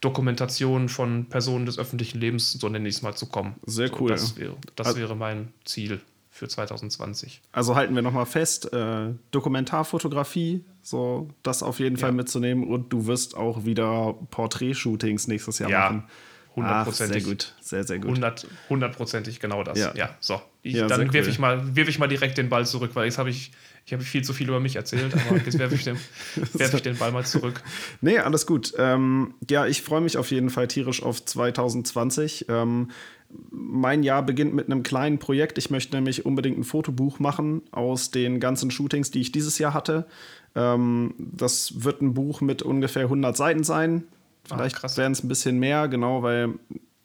[0.00, 3.56] Dokumentation von Personen des öffentlichen Lebens, so nenne ich es mal, zu kommen.
[3.66, 4.10] Sehr So, cool.
[4.10, 6.00] Das, wäre, das Also- wäre mein Ziel
[6.38, 7.40] für 2020.
[7.52, 12.14] Also halten wir nochmal fest, äh, Dokumentarfotografie, so das auf jeden Fall Ja.
[12.16, 16.04] mitzunehmen und du wirst auch wieder Porträtshootings nächstes Jahr Ja, machen.
[16.06, 17.22] Ach, hundertprozentig.
[17.24, 18.08] sehr gut, sehr, sehr gut.
[18.10, 19.78] 100, hundertprozentig genau das.
[19.78, 19.92] Ja.
[19.94, 20.40] Ja, so.
[20.62, 21.32] Ich, Ja, dann werfe cool.
[21.32, 23.52] ich, mal, ich mal direkt den Ball zurück, weil jetzt habe ich,
[23.86, 25.98] ich habe viel zu viel über mich erzählt, aber jetzt werfe ich, den-
[26.54, 27.62] werf ich den Ball mal zurück.
[28.00, 28.74] Nee, alles gut.
[28.76, 32.46] Ähm, ja, ich freue mich auf jeden Fall tierisch auf 2020.
[32.48, 32.90] Ähm,
[33.50, 35.58] mein Jahr beginnt mit einem kleinen Projekt.
[35.58, 39.74] Ich möchte nämlich unbedingt ein Fotobuch machen aus den ganzen Shootings, die ich dieses Jahr
[39.74, 40.06] hatte.
[40.54, 44.04] Ähm, das wird ein Buch mit ungefähr 100 Seiten sein.
[44.44, 46.54] Vielleicht Ah, werden es ein bisschen mehr, genau, weil.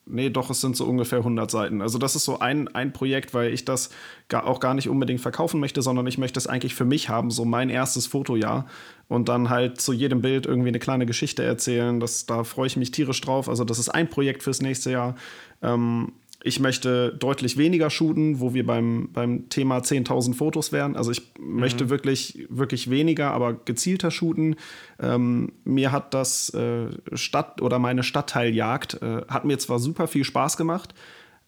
[0.06, 1.82] Nee, doch, es sind so ungefähr 100 Seiten.
[1.82, 3.90] Also das ist so ein, ein Projekt, weil ich das
[4.28, 7.32] gar, auch gar nicht unbedingt verkaufen möchte, sondern ich möchte es eigentlich für mich haben,
[7.32, 8.66] so mein erstes Fotojahr.
[9.08, 12.02] Und dann halt zu jedem Bild irgendwie eine kleine Geschichte erzählen.
[12.02, 13.48] Das, da freue ich mich tierisch drauf.
[13.48, 15.16] Also das ist ein Projekt fürs nächste Jahr.
[15.64, 16.12] Ähm,
[16.46, 20.98] ich möchte deutlich weniger shooten, wo wir beim, beim Thema 10.000 Fotos wären.
[20.98, 24.58] Also ich möchte wirklich, wirklich weniger, aber gezielter shooten.
[25.00, 30.26] Ähm, mir hat das äh, Stadt- oder meine Stadtteiljagd äh, hat mir zwar super viel
[30.26, 30.94] Spaß gemacht,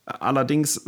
[0.05, 0.85] allerdings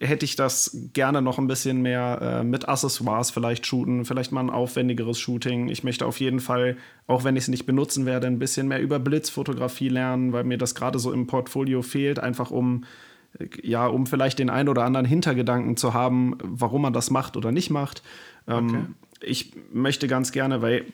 [0.00, 4.40] hätte ich das gerne noch ein bisschen mehr äh, mit Accessoires vielleicht shooten, vielleicht mal
[4.40, 5.68] ein aufwendigeres Shooting.
[5.68, 8.80] Ich möchte auf jeden Fall, auch wenn ich es nicht benutzen werde, ein bisschen mehr
[8.80, 12.84] über Blitzfotografie lernen, weil mir das gerade so im Portfolio fehlt, einfach um
[13.38, 17.36] äh, ja, um vielleicht den ein oder anderen Hintergedanken zu haben, warum man das macht
[17.36, 18.02] oder nicht macht.
[18.46, 18.78] Ähm, Okay.
[19.20, 20.86] Ich möchte ganz gerne, weil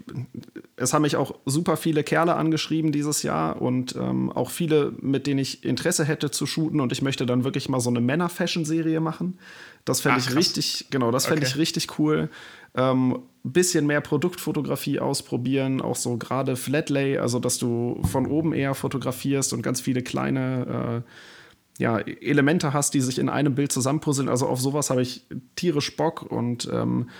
[0.76, 5.26] es haben mich auch super viele Kerle angeschrieben dieses Jahr und ähm, auch viele, mit
[5.26, 9.00] denen ich Interesse hätte zu shooten und ich möchte dann wirklich mal so eine Männer-Fashion-Serie
[9.00, 9.38] machen.
[9.84, 10.36] Das fände Ach, ich krass.
[10.36, 11.50] richtig, genau, das fände Okay.
[11.50, 12.30] ich richtig cool.
[12.74, 18.74] Ähm, bisschen mehr Produktfotografie ausprobieren, auch so gerade Flatlay, also dass du von oben eher
[18.74, 24.28] fotografierst und ganz viele kleine äh, ja, Elemente hast, die sich in einem Bild zusammenpuzzeln.
[24.28, 27.10] Also auf sowas habe ich tierisch Bock und ähm,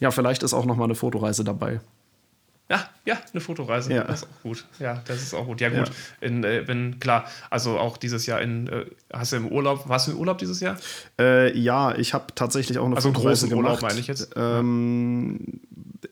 [0.00, 1.80] ja, vielleicht ist auch noch mal eine Fotoreise dabei.
[2.70, 3.94] Ja, ja, eine Fotoreise.
[3.94, 4.04] Ja.
[4.04, 4.66] Das ist auch gut.
[4.78, 5.60] Ja, das ist auch gut.
[5.60, 5.88] Ja, gut.
[5.88, 5.94] Ja.
[6.20, 10.06] In, äh, wenn, klar, also auch dieses Jahr in, äh, hast du im Urlaub, warst
[10.06, 10.76] du im Urlaub dieses Jahr?
[11.18, 13.64] Äh, ja, ich habe tatsächlich auch eine also Fotoreise gemacht.
[13.64, 14.32] Urlaub, meine ich jetzt.
[14.36, 15.60] Ähm,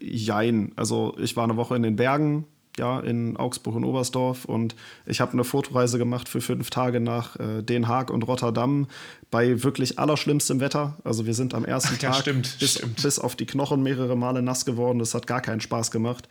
[0.01, 0.73] jein.
[0.77, 2.47] Also ich war eine Woche in den Bergen,
[2.79, 4.45] ja, in Augsburg und Oberstdorf.
[4.45, 4.75] Und
[5.07, 8.87] ich habe eine Fotoreise gemacht für fünf Tage nach äh, Den Haag und Rotterdam
[9.31, 10.97] bei wirklich allerschlimmstem Wetter.
[11.05, 13.03] Also wir sind am ersten ja, Tag stimmt, bis, stimmt.
[13.03, 14.99] bis, auf die Knochen mehrere Male nass geworden.
[14.99, 16.29] Das hat gar keinen Spaß gemacht.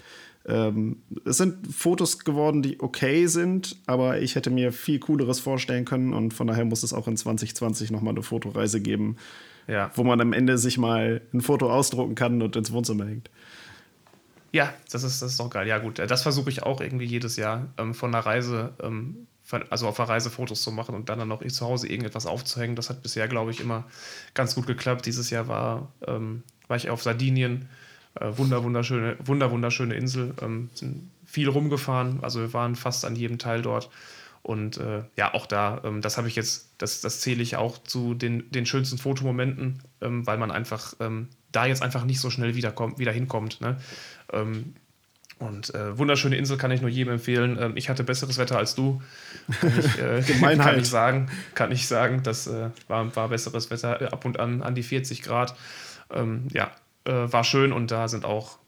[0.47, 5.85] Ähm, es sind Fotos geworden, die okay sind, aber ich hätte mir viel cooleres vorstellen
[5.85, 9.17] können und von daher muss es auch in 2020 nochmal eine Fotoreise geben,
[9.67, 9.89] ja.
[9.95, 13.31] wo man am Ende sich mal ein Foto ausdrucken kann und ins Wohnzimmer hängt.
[14.55, 15.67] Ja, das ist, das ist doch geil.
[15.67, 19.27] Ja, gut, das versuche ich auch irgendwie jedes Jahr ähm, von einer Reise, ähm,
[19.69, 22.77] also auf der Reise Fotos zu machen und dann, dann noch zu Hause irgendetwas aufzuhängen.
[22.77, 23.83] Das hat bisher, glaube ich, immer
[24.33, 25.07] ganz gut geklappt.
[25.07, 27.67] Dieses Jahr war, ähm, war ich auf Sardinien.
[28.17, 30.33] Äh, wunder, wunderschöne, wunder, wunderschöne Insel.
[30.41, 32.19] Ähm, sind viel rumgefahren.
[32.21, 33.89] Also wir waren fast an jedem Teil dort.
[34.41, 37.77] Und äh, ja, auch da, ähm, das habe ich jetzt, das, das zähle ich auch
[37.83, 42.29] zu den, den schönsten Fotomomenten, ähm, weil man einfach ähm, da jetzt einfach nicht so
[42.29, 43.61] schnell wieder, wieder hinkommt.
[43.61, 43.77] Ne?
[44.31, 44.75] Ähm,
[45.37, 47.57] und äh, wunderschöne Insel kann ich nur jedem empfehlen.
[47.59, 49.01] Ähm, ich hatte besseres Wetter als du.
[49.59, 50.21] Kann ich, äh,
[50.57, 51.29] kann ich sagen.
[51.53, 54.83] Kann ich sagen, das äh, war, war besseres Wetter äh, ab und an an die
[54.83, 55.55] 40 Grad.
[56.09, 56.71] Ähm, ja,
[57.03, 58.59] äh, war schön und da sind auch,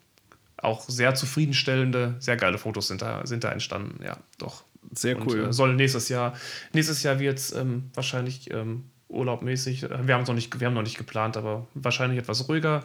[0.58, 4.04] auch sehr zufriedenstellende, sehr geile Fotos sind da, sind da entstanden.
[4.04, 4.64] Ja, doch.
[4.94, 5.42] Sehr cool.
[5.42, 6.36] Und, äh, soll nächstes Jahr,
[6.74, 10.74] nächstes Jahr wird es ähm, wahrscheinlich ähm, urlaubmäßig, wir haben es noch nicht, wir haben
[10.74, 12.84] noch nicht geplant, aber wahrscheinlich etwas ruhiger,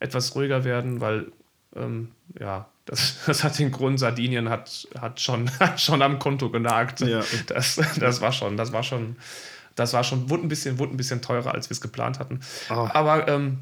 [0.00, 1.32] etwas ruhiger werden, weil
[1.76, 6.50] ähm, ja, das, das, hat den Grund, Sardinien hat, hat, schon, hat schon am Konto
[6.50, 7.00] genagt.
[7.00, 7.22] Ja.
[7.46, 9.16] Das, das war schon, das war schon,
[9.74, 12.40] das war schon, wurde ein bisschen, wurde ein bisschen teurer, als wir es geplant hatten.
[12.70, 12.88] Oh.
[12.92, 13.58] Aber ähm,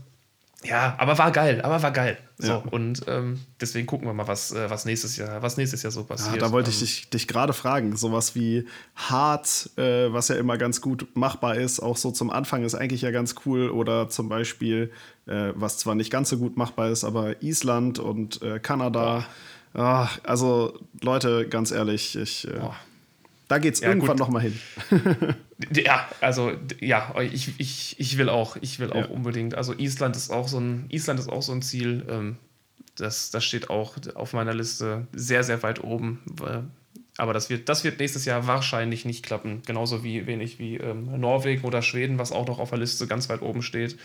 [0.65, 2.19] ja, aber war geil, aber war geil.
[2.39, 2.63] So, ja.
[2.71, 6.05] und ähm, deswegen gucken wir mal, was, äh, was, nächstes Jahr, was nächstes Jahr so
[6.05, 6.35] passiert.
[6.35, 7.97] Ja, da wollte ich ähm, dich, dich gerade fragen.
[7.97, 12.65] Sowas wie hart, äh, was ja immer ganz gut machbar ist, auch so zum Anfang
[12.65, 13.71] ist eigentlich ja ganz cool.
[13.71, 14.93] Oder zum Beispiel,
[15.27, 19.27] äh, was zwar nicht ganz so gut machbar ist, aber Island und äh, Kanada.
[19.75, 22.47] Ach, also, Leute, ganz ehrlich, ich.
[22.47, 22.61] Äh,
[23.53, 24.59] da geht es ja, irgendwann nochmal hin.
[25.75, 29.07] ja, also ja, ich, ich, ich will auch, ich will auch ja.
[29.09, 29.55] unbedingt.
[29.55, 32.03] Also Island ist auch so ein, Island ist auch so ein Ziel.
[32.09, 32.37] Ähm,
[32.97, 36.21] das, das steht auch auf meiner Liste sehr, sehr weit oben.
[37.19, 39.61] Aber das wird, das wird nächstes Jahr wahrscheinlich nicht klappen.
[39.67, 43.29] Genauso wie wenig wie ähm, Norwegen oder Schweden, was auch noch auf der Liste ganz
[43.29, 43.99] weit oben steht.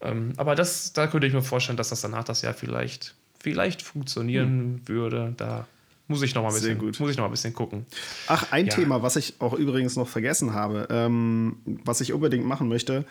[0.00, 3.82] Ähm, aber das, da könnte ich mir vorstellen, dass das danach das Jahr vielleicht, vielleicht
[3.82, 4.88] funktionieren hm.
[4.88, 5.34] würde.
[5.36, 5.66] Da
[6.08, 7.00] muss ich noch mal ein bisschen, gut.
[7.00, 7.86] Muss ich noch mal ein bisschen gucken.
[8.28, 8.74] Ach, ein ja.
[8.74, 13.04] Thema, was ich auch übrigens noch vergessen habe, ähm, was ich unbedingt machen möchte,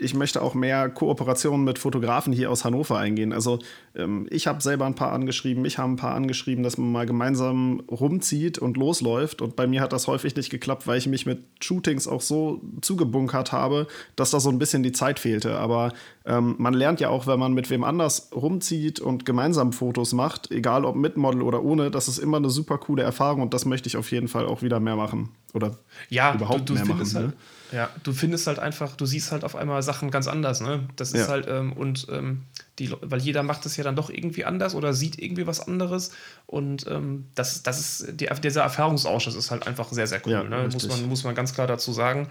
[0.00, 3.32] ich möchte auch mehr Kooperationen mit Fotografen hier aus Hannover eingehen.
[3.32, 3.60] Also
[3.94, 7.06] ähm, ich habe selber ein paar angeschrieben, ich habe ein paar angeschrieben, dass man mal
[7.06, 9.42] gemeinsam rumzieht und losläuft.
[9.42, 12.60] Und bei mir hat das häufig nicht geklappt, weil ich mich mit Shootings auch so
[12.80, 15.56] zugebunkert habe, dass da so ein bisschen die Zeit fehlte.
[15.58, 15.92] Aber
[16.24, 20.50] ähm, man lernt ja auch, wenn man mit wem anders rumzieht und gemeinsam Fotos macht,
[20.50, 23.66] egal ob mit Model oder ohne, das ist immer eine super coole Erfahrung und das
[23.66, 25.28] möchte ich auf jeden Fall auch wieder mehr machen.
[25.54, 27.14] Oder ja, überhaupt du, du mehr machen.
[27.14, 27.32] Halt, ne?
[27.72, 30.88] Ja, du findest halt einfach, du siehst halt auf einmal Sachen ganz anders, ne?
[30.96, 31.28] Das ist ja.
[31.28, 32.42] halt, ähm, und ähm,
[32.78, 36.12] die, weil jeder macht es ja dann doch irgendwie anders oder sieht irgendwie was anderes.
[36.46, 40.32] Und ähm, das, das ist, die, dieser Erfahrungsausschuss ist halt einfach sehr, sehr cool.
[40.32, 40.68] Ja, ne?
[40.72, 42.28] muss, man, muss man ganz klar dazu sagen.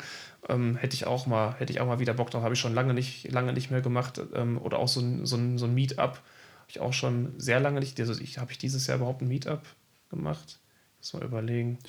[0.48, 2.74] Ähm, hätte ich auch mal, hätte ich auch mal wieder Bock drauf, habe ich schon
[2.74, 4.22] lange nicht, lange nicht mehr gemacht.
[4.34, 6.00] Ähm, oder auch so ein, so ein, so ein Meetup.
[6.00, 8.00] Habe ich auch schon sehr lange nicht.
[8.00, 9.62] Also ich, habe ich dieses Jahr überhaupt ein Meetup
[10.10, 10.60] gemacht?
[11.00, 11.80] Muss mal überlegen.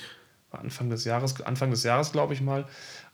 [0.51, 2.67] Anfang des Jahres, Anfang des Jahres, glaube ich mal.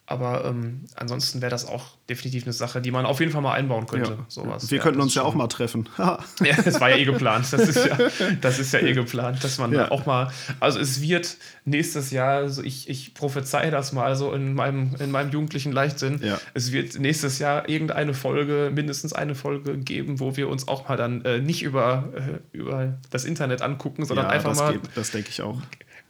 [0.09, 3.55] Aber ähm, ansonsten wäre das auch definitiv eine Sache, die man auf jeden Fall mal
[3.55, 4.13] einbauen könnte.
[4.13, 4.25] Ja.
[4.29, 4.71] Sowas.
[4.71, 5.89] Wir ja, könnten uns ja auch mal treffen.
[5.99, 6.19] ja,
[6.65, 7.53] das war ja eh geplant.
[7.53, 7.99] Das ist ja,
[8.41, 9.91] das ist ja eh geplant, dass man ja.
[9.91, 10.31] auch mal.
[10.61, 15.11] Also es wird nächstes Jahr, also ich, ich prophezeie das mal so in meinem, in
[15.11, 16.21] meinem jugendlichen Leichtsinn.
[16.55, 20.97] Es wird nächstes Jahr irgendeine Folge, mindestens eine Folge geben, wo wir uns auch mal
[20.97, 24.73] dann äh, nicht über, äh, über das Internet angucken, sondern einfach das mal.
[24.75, 24.83] Geht.
[24.95, 25.61] Das denke ich auch.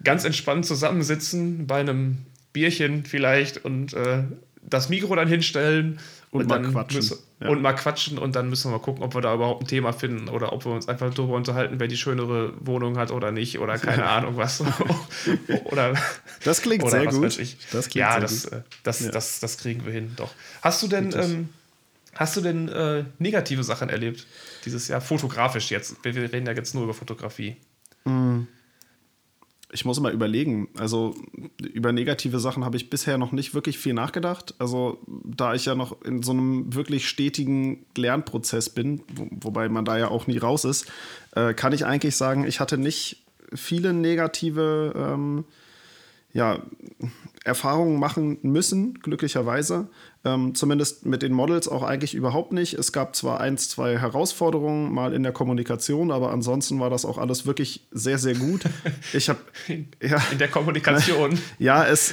[0.05, 4.23] Ganz entspannt zusammensitzen bei einem Bierchen vielleicht und äh,
[4.63, 5.99] das Mikro dann hinstellen
[6.31, 6.97] und, und dann quatschen.
[6.97, 7.49] Müssen, ja.
[7.51, 9.93] und mal quatschen und dann müssen wir mal gucken, ob wir da überhaupt ein Thema
[9.93, 13.59] finden oder ob wir uns einfach darüber unterhalten, wer die schönere Wohnung hat oder nicht
[13.59, 14.65] oder keine Ahnung was.
[15.65, 15.93] oder,
[16.45, 17.39] das klingt oder sehr gut.
[17.73, 18.53] Das klingt ja, sehr das, gut.
[18.55, 19.11] Äh, das, ja.
[19.11, 20.33] Das, das, kriegen wir hin, doch.
[20.63, 21.51] Hast du denn, ähm,
[22.15, 24.27] hast du denn äh, negative Sachen erlebt
[24.65, 25.03] dieses Jahr?
[25.03, 26.03] Fotografisch jetzt.
[26.03, 27.57] Wir, wir reden ja jetzt nur über Fotografie.
[28.07, 28.45] Mm
[29.77, 30.69] ich muss mal überlegen.
[30.79, 31.15] Also
[31.59, 34.55] über negative Sachen habe ich bisher noch nicht wirklich viel nachgedacht.
[34.59, 39.85] Also da ich ja noch in so einem wirklich stetigen Lernprozess bin, wo, wobei man
[39.85, 40.91] da ja auch nie raus ist,
[41.33, 43.23] äh, kann ich eigentlich sagen, ich hatte nicht
[43.55, 45.45] viele negative ähm,
[46.37, 46.59] ja,
[47.47, 49.89] Erfahrungen machen müssen, glücklicherweise.
[50.25, 52.75] Ähm, zumindest mit den Models auch eigentlich überhaupt nicht.
[52.75, 57.19] Es gab zwar ein, zwei Herausforderungen mal in der Kommunikation, aber ansonsten war das auch
[57.19, 58.65] alles wirklich sehr, sehr gut.
[59.13, 59.39] Ich habe
[60.03, 61.39] ja, in der Kommunikation.
[61.59, 62.13] ja, es.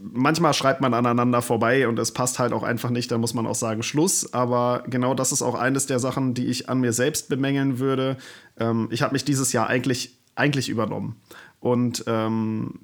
[0.00, 3.46] manchmal schreibt man aneinander vorbei und es passt halt auch einfach nicht, da muss man
[3.46, 4.32] auch sagen Schluss.
[4.34, 8.18] Aber genau das ist auch eines der Sachen, die ich an mir selbst bemängeln würde.
[8.58, 11.16] Ähm, ich habe mich dieses Jahr eigentlich, eigentlich übernommen.
[11.66, 12.74] Und ähm,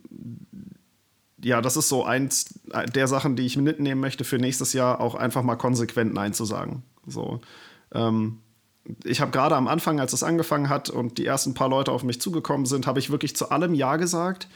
[1.41, 2.59] ja, das ist so eins
[2.97, 6.45] der Sachen, die ich mitnehmen möchte für nächstes Jahr, auch einfach mal konsequent Nein zu
[6.45, 6.83] sagen.
[7.07, 7.41] So.
[7.93, 8.41] Ähm,
[9.05, 12.03] ich habe gerade am Anfang, als es angefangen hat und die ersten paar Leute auf
[12.03, 14.49] mich zugekommen sind, habe ich wirklich zu allem Ja gesagt,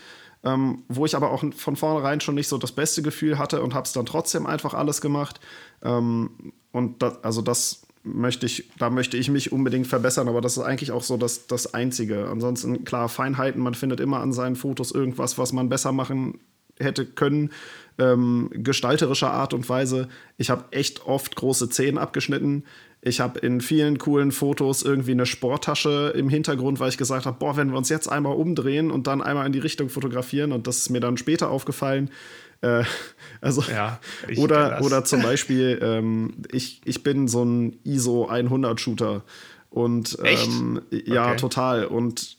[0.43, 3.75] ähm, wo ich aber auch von vornherein schon nicht so das beste Gefühl hatte und
[3.75, 5.39] habe es dann trotzdem einfach alles gemacht.
[5.85, 10.57] Ähm, und das, also das möchte ich, da möchte ich mich unbedingt verbessern, aber das
[10.57, 12.29] ist eigentlich auch so das, das Einzige.
[12.29, 16.39] Ansonsten, klar, Feinheiten, man findet immer an seinen Fotos irgendwas, was man besser machen
[16.79, 17.51] hätte können,
[17.99, 20.09] ähm, gestalterischer Art und Weise.
[20.37, 22.65] Ich habe echt oft große Zehen abgeschnitten.
[23.01, 27.39] Ich habe in vielen coolen Fotos irgendwie eine Sporttasche im Hintergrund, weil ich gesagt habe,
[27.39, 30.67] boah, wenn wir uns jetzt einmal umdrehen und dann einmal in die Richtung fotografieren und
[30.67, 32.11] das ist mir dann später aufgefallen.
[32.61, 32.85] Äh,
[33.41, 34.01] also ja,
[34.37, 39.23] oder, oder zum Beispiel, ähm, ich, ich bin so ein ISO 100 Shooter
[39.71, 41.37] und ähm, ja, okay.
[41.37, 41.85] total.
[41.85, 42.39] Und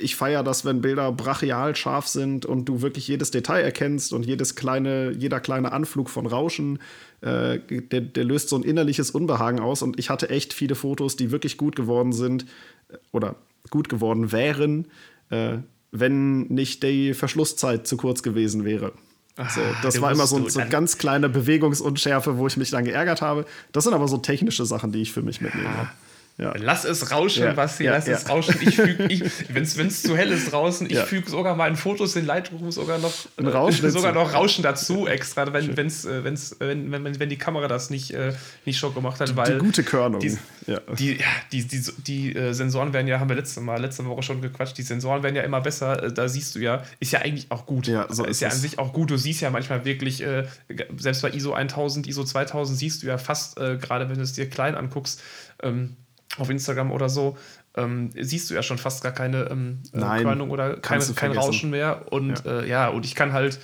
[0.00, 4.26] ich feiere das, wenn Bilder brachial scharf sind und du wirklich jedes Detail erkennst und
[4.26, 6.78] jedes kleine, jeder kleine Anflug von Rauschen,
[7.20, 9.82] äh, der, der, löst so ein innerliches Unbehagen aus.
[9.82, 12.44] Und ich hatte echt viele Fotos, die wirklich gut geworden sind
[12.88, 13.36] äh, oder
[13.70, 14.88] gut geworden wären,
[15.30, 15.58] äh,
[15.94, 18.92] wenn nicht die Verschlusszeit zu kurz gewesen wäre.
[19.36, 23.22] So, ah, das war immer so, so ganz kleine Bewegungsunschärfe, wo ich mich dann geärgert
[23.22, 23.46] habe.
[23.72, 25.88] Das sind aber so technische Sachen, die ich für mich mitnehme.
[26.36, 26.52] Ja.
[26.56, 28.16] Lass es rauschen, ja, Basti, lass ja.
[28.16, 28.56] es rauschen.
[28.60, 29.22] Ich füge, ich,
[29.54, 33.12] wenn es zu hell ist draußen, ich füge sogar meinen Fotos in Lightroom sogar noch,
[33.36, 37.38] Ein Rauschen sogar noch Rauschen dazu extra, wenn, wenn's, äh, wenn's, wenn, wenn, wenn die
[37.38, 38.32] Kamera das nicht, äh,
[38.64, 39.36] nicht schon gemacht hat.
[39.36, 40.20] Weil die gute Körnung.
[40.20, 40.36] Die.
[40.98, 41.18] Die,
[41.52, 44.40] die, die, die, die äh, Sensoren werden ja, haben wir letzte, Mal, letzte Woche schon
[44.40, 46.10] gequatscht, die Sensoren werden ja immer besser.
[46.10, 47.86] Da siehst du ja, ist ja eigentlich auch gut.
[47.86, 49.10] Ja, so ist, ist ja an sich auch gut.
[49.10, 50.24] Du siehst ja manchmal wirklich,
[50.96, 54.48] selbst bei ISO 1000, ISO 2000 siehst du ja fast, gerade wenn du es dir
[54.48, 55.22] klein anguckst,
[55.62, 55.96] ähm,
[56.38, 57.36] auf Instagram oder so,
[57.76, 61.32] ähm, siehst du ja schon fast gar keine ähm, äh, Nein, Körnung oder keine, kein
[61.32, 62.12] Rauschen mehr.
[62.12, 62.60] Und ja.
[62.60, 63.58] Äh, ja, und ich kann halt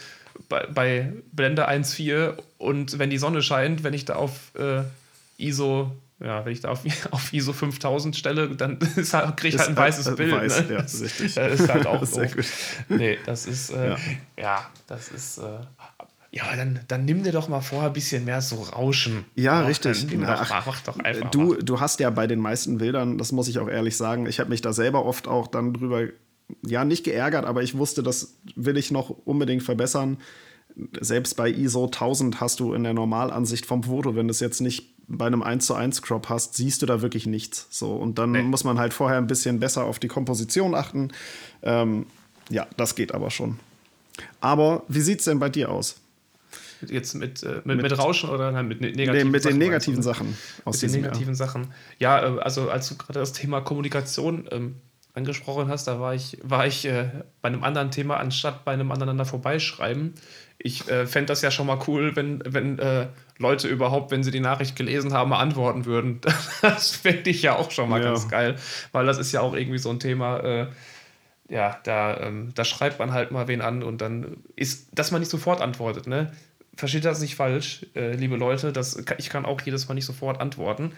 [0.48, 4.82] bei, bei Blende 1.4 und wenn die Sonne scheint, wenn ich da auf äh,
[5.38, 6.80] ISO ja, wenn ich da auf,
[7.12, 8.78] auf ISO 5000 stelle, dann
[9.12, 10.32] halt, kriege ich halt ein weißes halt, Bild.
[10.32, 10.74] Weiß, ne?
[10.74, 11.34] ja, richtig.
[11.34, 12.22] Das ist halt auch so.
[12.88, 13.98] Nee, das ist, äh, ja.
[14.36, 14.70] ja.
[14.86, 15.42] das ist, äh,
[16.32, 19.24] ja, dann, dann nimm dir doch mal vorher ein bisschen mehr so Rauschen.
[19.34, 20.06] Ja, Ach, richtig.
[20.16, 23.32] Na, doch, ach, mach doch einfach du, du hast ja bei den meisten Bildern, das
[23.32, 26.04] muss ich auch ehrlich sagen, ich habe mich da selber oft auch dann drüber,
[26.62, 30.18] ja, nicht geärgert, aber ich wusste, das will ich noch unbedingt verbessern.
[31.00, 34.60] Selbst bei ISO 1000 hast du in der Normalansicht vom Foto, wenn du es jetzt
[34.60, 37.66] nicht bei einem 1 zu 1 Crop hast, siehst du da wirklich nichts.
[37.70, 38.42] So, und dann nee.
[38.42, 41.10] muss man halt vorher ein bisschen besser auf die Komposition achten.
[41.62, 42.06] Ähm,
[42.50, 43.58] ja, das geht aber schon.
[44.40, 45.99] Aber wie sieht es denn bei dir aus?
[46.86, 49.68] Jetzt mit, äh, mit, mit, Rauschen oder nein, mit ne-, negativen nee, mit Sachen, den
[49.68, 51.48] negativen Sachen aus mit den negativen Jahr.
[51.48, 51.74] Sachen.
[51.98, 54.76] Ja, äh, also als du gerade das Thema Kommunikation ähm,
[55.14, 57.10] angesprochen hast, da war ich, war ich äh,
[57.42, 60.14] bei einem anderen Thema anstatt bei einem aneinander vorbeischreiben.
[60.58, 64.30] Ich äh, fände das ja schon mal cool, wenn, wenn äh, Leute überhaupt, wenn sie
[64.30, 66.20] die Nachricht gelesen haben, antworten würden.
[66.62, 68.08] Das fände ich ja auch schon mal ja.
[68.08, 68.56] ganz geil,
[68.92, 70.66] weil das ist ja auch irgendwie so ein Thema äh,
[71.50, 75.20] ja, da, ähm, da schreibt man halt mal wen an und dann ist, dass man
[75.20, 76.32] nicht sofort antwortet, ne?
[76.80, 78.72] Versteht das nicht falsch, äh, liebe Leute.
[78.72, 80.92] Das, ich kann auch jedes Mal nicht sofort antworten.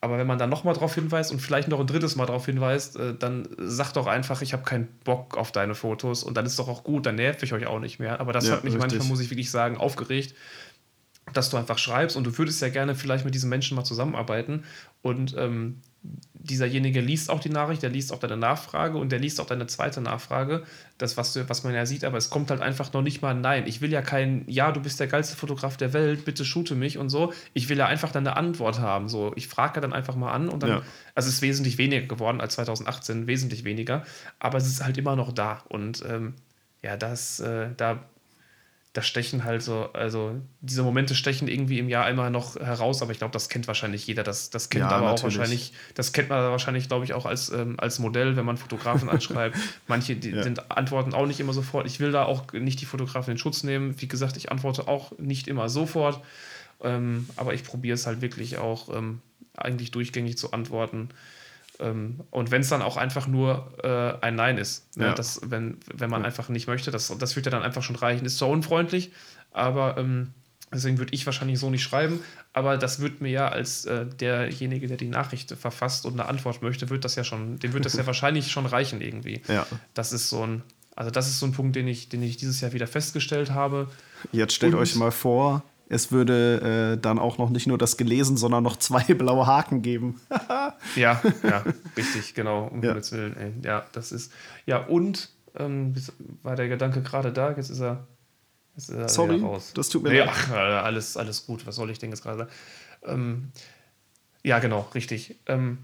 [0.00, 2.96] Aber wenn man dann nochmal darauf hinweist und vielleicht noch ein drittes Mal darauf hinweist,
[2.96, 6.58] äh, dann sagt doch einfach, ich habe keinen Bock auf deine Fotos und dann ist
[6.58, 8.20] doch auch gut, dann nerv ich euch auch nicht mehr.
[8.20, 8.90] Aber das ja, hat mich richtig.
[8.90, 10.34] manchmal, muss ich wirklich sagen, aufgeregt,
[11.32, 14.64] dass du einfach schreibst und du würdest ja gerne vielleicht mit diesen Menschen mal zusammenarbeiten
[15.02, 15.80] und ähm,
[16.42, 19.66] dieserjenige liest auch die Nachricht, der liest auch deine Nachfrage und der liest auch deine
[19.66, 20.64] zweite Nachfrage,
[20.98, 23.30] das, was, du, was man ja sieht, aber es kommt halt einfach noch nicht mal
[23.30, 23.66] ein Nein.
[23.66, 26.98] Ich will ja kein, ja, du bist der geilste Fotograf der Welt, bitte shoote mich
[26.98, 27.32] und so.
[27.54, 29.08] Ich will ja einfach dann eine Antwort haben.
[29.08, 30.82] So, ich frage dann einfach mal an und dann, ja.
[31.14, 34.04] also es ist wesentlich weniger geworden als 2018, wesentlich weniger,
[34.38, 35.62] aber es ist halt immer noch da.
[35.68, 36.34] Und ähm,
[36.82, 38.00] ja, das, äh, da
[38.92, 43.12] das stechen halt so, also diese Momente stechen irgendwie im Jahr einmal noch heraus, aber
[43.12, 44.22] ich glaube, das kennt wahrscheinlich jeder.
[44.22, 45.34] Das, das kennt ja, aber natürlich.
[45.34, 48.58] auch wahrscheinlich, das kennt man wahrscheinlich, glaube ich, auch als, ähm, als Modell, wenn man
[48.58, 49.56] Fotografen anschreibt.
[49.88, 50.42] Manche die ja.
[50.42, 51.86] sind, antworten auch nicht immer sofort.
[51.86, 53.98] Ich will da auch nicht die Fotografen in Schutz nehmen.
[53.98, 56.20] Wie gesagt, ich antworte auch nicht immer sofort.
[56.82, 59.22] Ähm, aber ich probiere es halt wirklich auch ähm,
[59.56, 61.08] eigentlich durchgängig zu antworten.
[61.82, 65.06] Ähm, und wenn es dann auch einfach nur äh, ein Nein ist, ne?
[65.06, 65.14] ja.
[65.14, 66.26] das, wenn, wenn man ja.
[66.26, 68.24] einfach nicht möchte, das, das wird ja dann einfach schon reichen.
[68.24, 69.12] Ist zwar unfreundlich,
[69.50, 70.28] aber ähm,
[70.72, 72.20] deswegen würde ich wahrscheinlich so nicht schreiben.
[72.52, 76.62] Aber das wird mir ja als äh, derjenige, der die Nachricht verfasst und eine Antwort
[76.62, 79.42] möchte, wird das ja schon, dem wird das ja wahrscheinlich schon reichen irgendwie.
[79.48, 79.66] Ja.
[79.94, 80.62] Das ist so ein,
[80.94, 83.88] also das ist so ein Punkt, den ich, den ich dieses Jahr wieder festgestellt habe.
[84.30, 87.96] Jetzt stellt und, euch mal vor, es würde äh, dann auch noch nicht nur das
[87.96, 90.20] gelesen, sondern noch zwei blaue Haken geben.
[90.96, 91.64] Ja, ja,
[91.96, 92.66] richtig, genau.
[92.68, 92.94] Um ja.
[92.94, 94.32] Willen, ja, das ist.
[94.66, 95.94] Ja, und ähm,
[96.42, 98.06] war der Gedanke gerade da, jetzt ist er,
[98.76, 99.72] jetzt ist er Sorry, raus.
[99.74, 100.28] Das tut mir leid.
[100.30, 101.66] Ach, alles, alles gut.
[101.66, 102.50] Was soll ich denn jetzt gerade sagen?
[103.04, 103.52] Ähm,
[104.42, 105.36] ja, genau, richtig.
[105.46, 105.78] Ähm,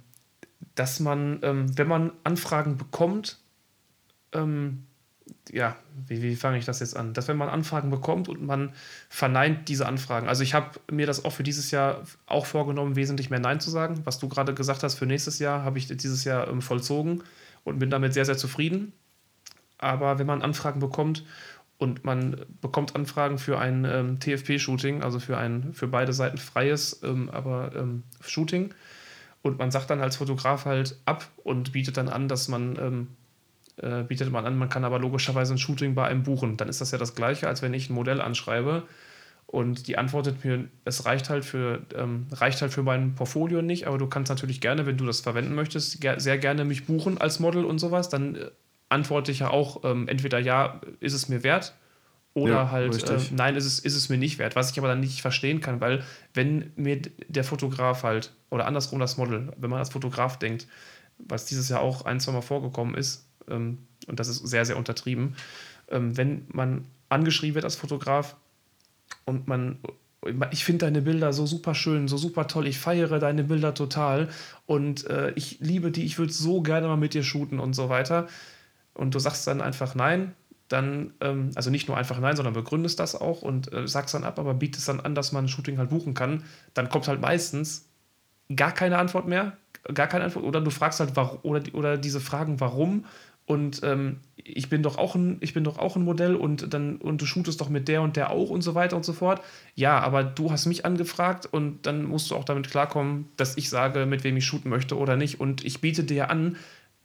[0.75, 3.39] dass man, ähm, wenn man Anfragen bekommt,
[4.33, 4.88] ähm,
[5.51, 5.77] ja,
[6.07, 7.15] wie, wie fange ich das jetzt an?
[7.15, 8.73] Dass wenn man Anfragen bekommt und man
[9.09, 10.29] verneint diese Anfragen.
[10.29, 13.71] Also ich habe mir das auch für dieses Jahr auch vorgenommen, wesentlich mehr Nein zu
[13.71, 14.01] sagen.
[14.05, 17.23] Was du gerade gesagt hast für nächstes Jahr, habe ich dieses Jahr ähm, vollzogen
[17.65, 18.93] und bin damit sehr, sehr zufrieden.
[19.79, 21.25] Aber wenn man Anfragen bekommt
[21.79, 27.01] und man bekommt Anfragen für ein ähm, TFP-Shooting, also für ein für beide Seiten freies,
[27.05, 28.75] ähm, aber ähm, Shooting,
[29.43, 33.09] und man sagt dann als Fotograf halt ab und bietet dann an, dass man ähm,
[33.83, 34.57] äh, bietet man an.
[34.57, 36.57] Man kann aber logischerweise ein Shooting bei einem buchen.
[36.57, 38.85] Dann ist das ja das Gleiche, als wenn ich ein Modell anschreibe
[39.51, 43.87] und die antwortet mir, es reicht halt für, ähm, reicht halt für mein Portfolio nicht,
[43.87, 47.17] aber du kannst natürlich gerne, wenn du das verwenden möchtest, ger sehr gerne mich buchen
[47.17, 48.11] als Model und sowas.
[48.11, 48.51] Dann äh,
[48.91, 51.75] antworte ich ja auch ähm, entweder ja, ist es mir wert
[52.35, 54.55] oder ja, halt äh, nein, ist es, ist es mir nicht wert.
[54.55, 56.05] Was ich aber dann nicht verstehen kann, weil
[56.35, 60.67] wenn mir der Fotograf halt, oder andersrum das Model, wenn man als Fotograf denkt,
[61.17, 64.77] was dieses Jahr auch ein, zwei Mal vorgekommen ist, ähm, und das ist sehr, sehr
[64.77, 65.37] untertrieben,
[65.91, 68.37] ähm, wenn man angeschrieben wird als Fotograf
[69.25, 69.79] und man
[70.51, 72.67] ich finde deine Bilder so super schön, so super toll.
[72.67, 74.29] Ich feiere deine Bilder total
[74.67, 76.05] und äh, ich liebe die.
[76.05, 78.27] Ich würde so gerne mal mit dir shooten und so weiter.
[78.95, 80.35] Und du sagst dann einfach nein,
[80.69, 84.25] dann, ähm, also nicht nur einfach nein, sondern begründest das auch und äh, sagst dann
[84.25, 86.43] ab, aber bietest dann an, dass man ein Shooting halt buchen kann.
[86.75, 87.87] Dann kommt halt meistens
[88.55, 89.57] gar keine Antwort mehr,
[89.95, 90.45] gar keine Antwort.
[90.45, 93.05] Oder du fragst halt, warum, oder, oder diese Fragen, warum
[93.49, 96.97] und ähm, ich bin doch auch ein, ich bin doch auch ein Modell und dann
[96.97, 99.41] und du shootest doch mit der und der auch und so weiter und so fort.
[99.75, 103.71] Ja, aber du hast mich angefragt und dann musst du auch damit klarkommen, dass ich
[103.71, 105.41] sage, mit wem ich shooten möchte oder nicht.
[105.41, 106.57] Und ich biete dir an,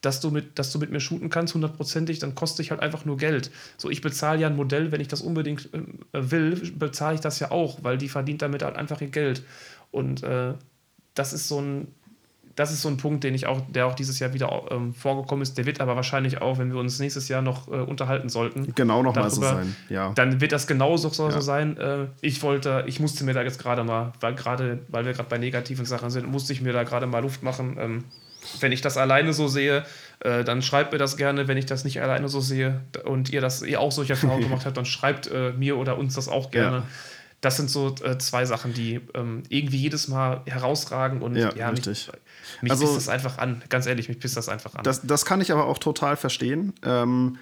[0.02, 3.06] dass du mit, dass du mit mir shooten kannst, hundertprozentig, dann kostet ich halt einfach
[3.06, 3.50] nur Geld.
[3.78, 5.80] So, ich bezahle ja ein Modell, wenn ich das unbedingt äh,
[6.12, 9.44] will, bezahle ich das ja auch, weil die verdient damit halt einfach ihr Geld.
[9.91, 10.56] Und äh,
[11.14, 11.88] das ist so ein,
[12.56, 15.41] das ist so ein Punkt, den ich auch, der auch dieses Jahr wieder ähm, vorgekommen
[15.41, 15.58] ist.
[15.58, 18.74] Der wird aber wahrscheinlich auch, wenn wir uns nächstes Jahr noch äh, unterhalten sollten.
[18.76, 20.12] Genau nochmal so sein, ja.
[20.14, 21.41] Dann wird das genauso so, ja.
[21.41, 21.78] sein.
[21.78, 25.30] Äh, ich wollte, ich musste mir da jetzt gerade mal, weil gerade, weil wir gerade
[25.30, 27.78] bei negativen Sachen sind, musste ich mir da gerade mal Luft machen.
[27.80, 28.04] Ähm,
[28.60, 29.84] wenn ich das alleine so sehe,
[30.20, 31.47] äh, dann schreibt mir das gerne.
[31.47, 34.66] Wenn ich das nicht alleine so sehe und ihr das ihr auch solche Erfahrungen gemacht
[34.66, 36.78] habt, dann schreibt äh, mir oder uns das auch gerne.
[36.78, 36.84] Ja
[37.44, 41.70] das sind so äh, zwei Sachen, die ähm, irgendwie jedes Mal herausragen und ja, ja
[41.70, 42.08] richtig.
[42.08, 43.62] mich, mich also, pisst das einfach an.
[43.68, 44.84] Ganz ehrlich, mich pisst das einfach an.
[44.86, 46.72] Das, das kann ich aber auch total verstehen.
[46.84, 47.38] Ähm,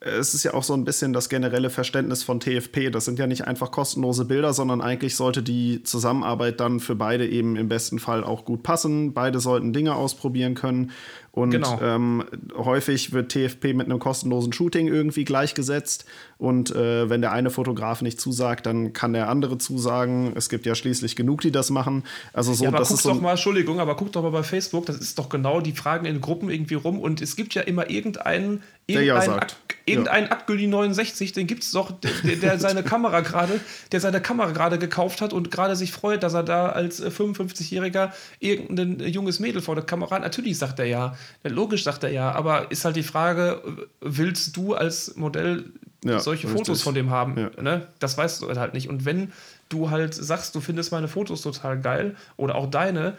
[0.00, 2.90] es ist ja auch so ein bisschen das generelle Verständnis von TFP.
[2.90, 7.26] Das sind ja nicht einfach kostenlose Bilder, sondern eigentlich sollte die Zusammenarbeit dann für beide
[7.26, 9.14] eben im besten Fall auch gut passen.
[9.14, 10.90] Beide sollten Dinge ausprobieren können.
[11.34, 11.80] Und genau.
[11.82, 12.22] ähm,
[12.54, 16.04] häufig wird TFP mit einem kostenlosen Shooting irgendwie gleichgesetzt.
[16.38, 20.32] Und äh, wenn der eine Fotograf nicht zusagt, dann kann der andere zusagen.
[20.36, 22.04] Es gibt ja schließlich genug, die das machen.
[22.32, 24.30] Also so, ja, aber das guck ist doch so mal, Entschuldigung, aber guck doch mal
[24.30, 27.00] bei Facebook, das ist doch genau die Fragen in Gruppen irgendwie rum.
[27.00, 29.56] Und es gibt ja immer irgendeinen, irgendeinen, ja Ak
[29.86, 30.32] irgendeinen ja.
[30.32, 33.60] Akgüli 69, den gibt es doch, der, der seine Kamera gerade,
[33.90, 38.12] der seine Kamera gerade gekauft hat und gerade sich freut, dass er da als 55-Jähriger
[38.38, 40.22] irgendein junges Mädel vor der Kamera hat.
[40.22, 41.16] Natürlich sagt er ja.
[41.42, 43.62] Logisch, sagt er ja, aber ist halt die Frage,
[44.00, 45.72] willst du als Modell
[46.04, 46.66] ja, solche richtig.
[46.66, 47.38] Fotos von dem haben?
[47.38, 47.62] Ja.
[47.62, 47.88] Ne?
[47.98, 48.88] Das weißt du halt nicht.
[48.88, 49.32] Und wenn
[49.68, 53.16] du halt sagst, du findest meine Fotos total geil oder auch deine,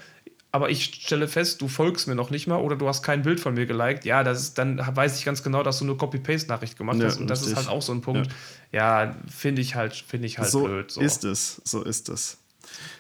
[0.52, 3.42] aber ich stelle fest, du folgst mir noch nicht mal oder du hast kein Bild
[3.42, 6.78] von mir geliked, ja, das ist, dann weiß ich ganz genau, dass du eine Copy-Paste-Nachricht
[6.78, 7.20] gemacht ja, hast.
[7.20, 7.58] Und das richtig.
[7.58, 8.32] ist halt auch so ein Punkt.
[8.72, 10.92] Ja, ja finde ich halt, finde ich halt so blöd.
[10.92, 12.38] So ist es, so ist es.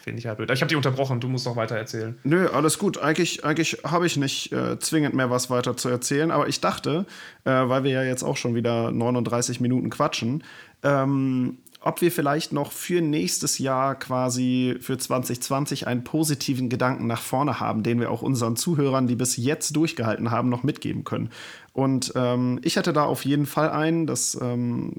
[0.01, 0.51] Finde ich halt blöd.
[0.51, 2.17] Ich habe dich unterbrochen, du musst noch weiter erzählen.
[2.23, 2.97] Nö, alles gut.
[2.97, 7.05] Eigentlich, eigentlich habe ich nicht äh, zwingend mehr was weiter zu erzählen, aber ich dachte,
[7.43, 10.43] äh, weil wir ja jetzt auch schon wieder 39 Minuten quatschen,
[10.83, 17.21] ähm, ob wir vielleicht noch für nächstes Jahr quasi für 2020 einen positiven Gedanken nach
[17.21, 21.29] vorne haben, den wir auch unseren Zuhörern, die bis jetzt durchgehalten haben, noch mitgeben können.
[21.73, 24.93] Und ähm, ich hätte da auf jeden Fall einen, das ähm,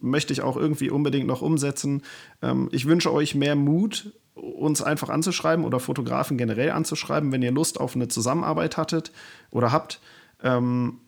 [0.00, 2.02] möchte ich auch irgendwie unbedingt noch umsetzen.
[2.42, 7.52] Ähm, ich wünsche euch mehr Mut, uns einfach anzuschreiben oder Fotografen generell anzuschreiben, wenn ihr
[7.52, 9.12] Lust auf eine Zusammenarbeit hattet
[9.50, 10.00] oder habt.
[10.42, 11.00] Ähm,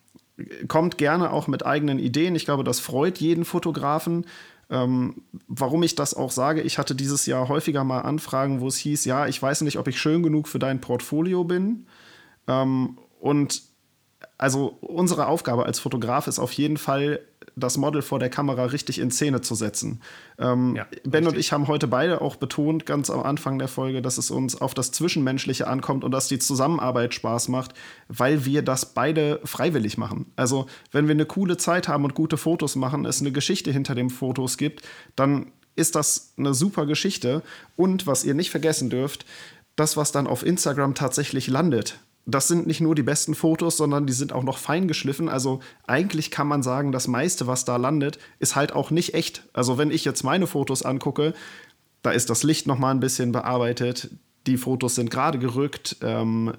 [0.67, 2.35] kommt gerne auch mit eigenen Ideen.
[2.35, 4.25] Ich glaube, das freut jeden Fotografen.
[4.69, 8.77] Ähm, warum ich das auch sage, ich hatte dieses Jahr häufiger mal Anfragen, wo es
[8.77, 11.85] hieß, ja, ich weiß nicht, ob ich schön genug für dein Portfolio bin.
[12.47, 13.63] Ähm, und
[14.41, 17.19] also unsere Aufgabe als Fotograf ist auf jeden Fall,
[17.55, 20.01] das Model vor der Kamera richtig in Szene zu setzen.
[20.39, 21.27] Ähm, ja, ben richtig.
[21.27, 24.59] und ich haben heute beide auch betont, ganz am Anfang der Folge, dass es uns
[24.59, 27.75] auf das Zwischenmenschliche ankommt und dass die Zusammenarbeit Spaß macht,
[28.07, 30.31] weil wir das beide freiwillig machen.
[30.35, 33.93] Also, wenn wir eine coole Zeit haben und gute Fotos machen, es eine Geschichte hinter
[33.93, 34.81] den Fotos gibt,
[35.15, 37.43] dann ist das eine super Geschichte.
[37.75, 39.23] Und was ihr nicht vergessen dürft,
[39.75, 44.05] das, was dann auf Instagram tatsächlich landet, das sind nicht nur die besten Fotos, sondern
[44.05, 45.27] die sind auch noch fein geschliffen.
[45.27, 49.43] Also eigentlich kann man sagen, das meiste, was da landet, ist halt auch nicht echt.
[49.53, 51.33] Also wenn ich jetzt meine Fotos angucke,
[52.03, 54.09] da ist das Licht noch mal ein bisschen bearbeitet.
[54.47, 55.97] Die Fotos sind gerade gerückt.
[56.01, 56.53] Ähm,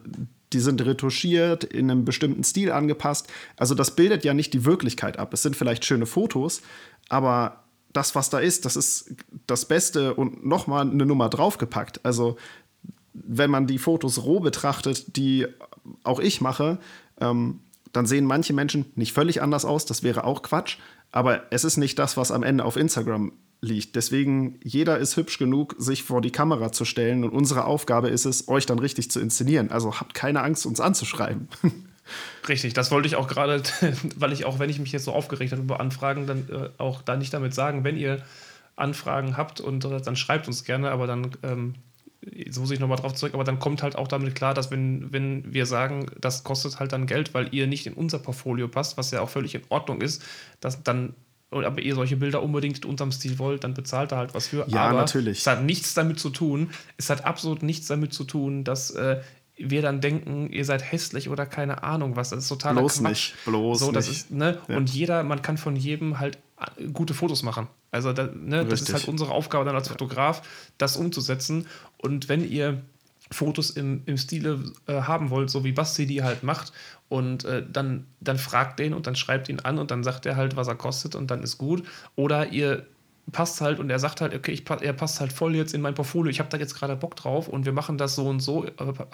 [0.53, 3.29] die sind retuschiert, in einem bestimmten Stil angepasst.
[3.57, 5.33] Also das bildet ja nicht die Wirklichkeit ab.
[5.33, 6.63] Es sind vielleicht schöne Fotos,
[7.09, 9.15] aber das, was da ist, das ist
[9.47, 12.05] das Beste und noch mal eine Nummer draufgepackt.
[12.05, 12.37] Also
[13.15, 15.47] wenn man die Fotos roh betrachtet, die
[16.05, 16.79] auch ich mache,
[17.21, 17.61] ähm,
[17.93, 19.85] dann sehen manche Menschen nicht völlig anders aus.
[19.85, 20.79] Das wäre auch Quatsch.
[21.11, 23.97] Aber es ist nicht das, was am Ende auf Instagram liegt.
[23.97, 27.23] Deswegen, jeder ist hübsch genug, sich vor die Kamera zu stellen.
[27.23, 29.71] Und unsere Aufgabe ist es, euch dann richtig zu inszenieren.
[29.71, 31.49] Also habt keine Angst, uns anzuschreiben.
[32.49, 33.63] Richtig, das wollte ich auch gerade,
[34.17, 37.01] weil ich auch, wenn ich mich jetzt so aufgeregt habe über Anfragen, dann äh, auch
[37.01, 38.23] da nicht damit sagen, wenn ihr
[38.75, 41.75] Anfragen habt und dann schreibt uns gerne, aber dann ähm,
[42.51, 45.13] so muss ich nochmal drauf zurück, aber dann kommt halt auch damit klar, dass wenn,
[45.13, 48.97] wenn wir sagen, das kostet halt dann Geld, weil ihr nicht in unser Portfolio passt,
[48.97, 50.23] was ja auch völlig in Ordnung ist,
[50.61, 51.15] dass dann
[51.51, 54.65] aber ihr solche Bilder unbedingt in unserem Stil wollt, dann bezahlt er halt was für.
[54.69, 55.41] Ja, aber natürlich.
[55.41, 59.21] Es hat nichts damit zu tun, es hat absolut nichts damit zu tun, dass äh,
[59.57, 62.31] wir dann denken, ihr seid hässlich oder keine Ahnung was.
[62.31, 63.09] Das ist total bloß Quatsch.
[63.09, 64.17] Nicht, bloß so, das nicht.
[64.17, 64.59] Ist, ne?
[64.69, 64.77] Ja.
[64.77, 66.39] Und jeder, man kann von jedem halt
[66.93, 67.69] gute Fotos machen.
[67.91, 70.43] Also da, ne, das ist halt unsere Aufgabe dann als Fotograf,
[70.79, 71.67] das umzusetzen.
[71.99, 72.83] Und wenn ihr
[73.31, 76.73] Fotos im, im Stile äh, haben wollt, so wie Basti die halt macht,
[77.13, 80.37] und äh, dann, dann fragt den und dann schreibt ihn an und dann sagt er
[80.37, 81.87] halt, was er kostet und dann ist gut.
[82.17, 82.87] Oder ihr
[83.31, 85.95] passt halt und er sagt halt, okay, ich, er passt halt voll jetzt in mein
[85.95, 88.67] Portfolio, ich habe da jetzt gerade Bock drauf und wir machen das so und so,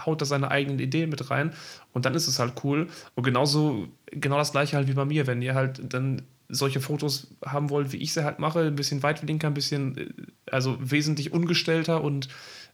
[0.07, 1.53] haut da seine eigenen Ideen mit rein
[1.93, 2.87] und dann ist es halt cool.
[3.17, 7.29] Und genauso, genau das gleiche halt wie bei mir, wenn ihr halt dann solche Fotos
[7.45, 10.07] haben wollt, wie ich sie halt mache, ein bisschen weitwinker, ein bisschen, äh,
[10.51, 12.29] also wesentlich ungestellter und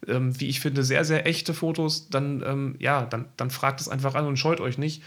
[0.07, 3.89] ähm, wie ich finde, sehr, sehr echte Fotos, dann, ähm, ja, dann, dann fragt es
[3.89, 5.03] einfach an und scheut euch nicht.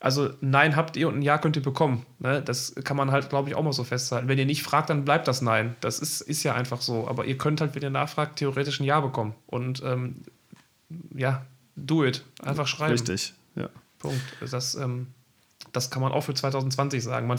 [0.00, 2.06] Also Nein habt ihr und ein Ja könnt ihr bekommen.
[2.20, 2.40] Ne?
[2.40, 4.28] Das kann man halt, glaube ich, auch mal so festhalten.
[4.28, 5.76] Wenn ihr nicht fragt, dann bleibt das Nein.
[5.82, 7.06] Das ist, ist ja einfach so.
[7.06, 9.34] Aber ihr könnt halt, wenn ihr nachfragt, theoretisch ein Ja bekommen.
[9.46, 10.22] Und ähm,
[11.14, 11.44] ja,
[11.76, 12.24] do it.
[12.42, 12.92] Einfach schreiben.
[12.92, 13.68] Richtig, ja.
[13.98, 14.22] Punkt.
[14.50, 15.08] Das, ähm,
[15.72, 17.26] das kann man auch für 2020 sagen.
[17.26, 17.38] Man,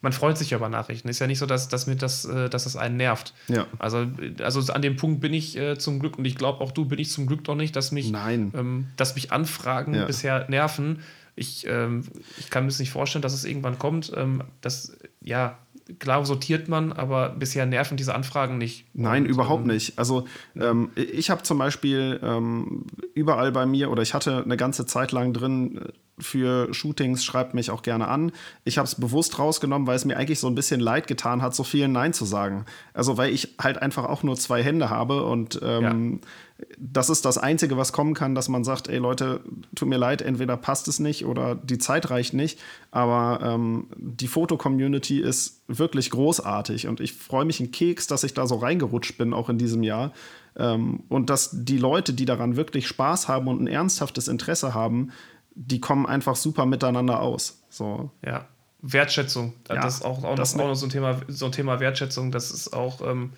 [0.00, 1.08] man freut sich über Nachrichten.
[1.08, 3.34] Ist ja nicht so, dass, dass, mir das, äh, dass das einen nervt.
[3.48, 3.66] Ja.
[3.78, 4.06] Also,
[4.40, 6.98] also an dem Punkt bin ich äh, zum Glück, und ich glaube auch du, bin
[6.98, 8.52] ich zum Glück noch nicht, dass mich, Nein.
[8.56, 10.04] Ähm, dass mich Anfragen ja.
[10.04, 11.00] bisher nerven.
[11.36, 12.04] Ich, ähm,
[12.38, 14.12] ich kann mir das nicht vorstellen, dass es irgendwann kommt.
[14.16, 15.58] Ähm, das, ja,
[15.98, 18.86] klar sortiert man, aber bisher nerven diese Anfragen nicht.
[18.94, 19.98] Nein, Und, überhaupt ähm, nicht.
[19.98, 20.26] Also
[20.56, 22.84] ähm, ich habe zum Beispiel ähm,
[23.14, 25.80] überall bei mir oder ich hatte eine ganze Zeit lang drin
[26.18, 28.32] für Shootings, schreibt mich auch gerne an.
[28.64, 31.54] Ich habe es bewusst rausgenommen, weil es mir eigentlich so ein bisschen leid getan hat,
[31.54, 32.66] so vielen Nein zu sagen.
[32.92, 36.28] Also weil ich halt einfach auch nur zwei Hände habe und ähm, ja.
[36.76, 39.40] Das ist das Einzige, was kommen kann, dass man sagt, ey Leute,
[39.76, 42.58] tut mir leid, entweder passt es nicht oder die Zeit reicht nicht.
[42.90, 48.34] Aber ähm, die Foto-Community ist wirklich großartig und ich freue mich in Keks, dass ich
[48.34, 50.12] da so reingerutscht bin, auch in diesem Jahr.
[50.56, 55.12] Ähm, und dass die Leute, die daran wirklich Spaß haben und ein ernsthaftes Interesse haben,
[55.54, 57.62] die kommen einfach super miteinander aus.
[57.68, 58.10] So.
[58.24, 58.48] Ja.
[58.80, 59.54] Wertschätzung.
[59.68, 61.80] Ja, das ist auch, auch, das noch, auch noch so ein Thema, so ein Thema
[61.80, 62.30] Wertschätzung.
[62.30, 63.32] Das ist auch, ähm,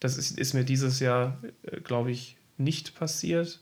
[0.00, 3.60] das ist, ist mir dieses Jahr, äh, glaube ich, nicht passiert.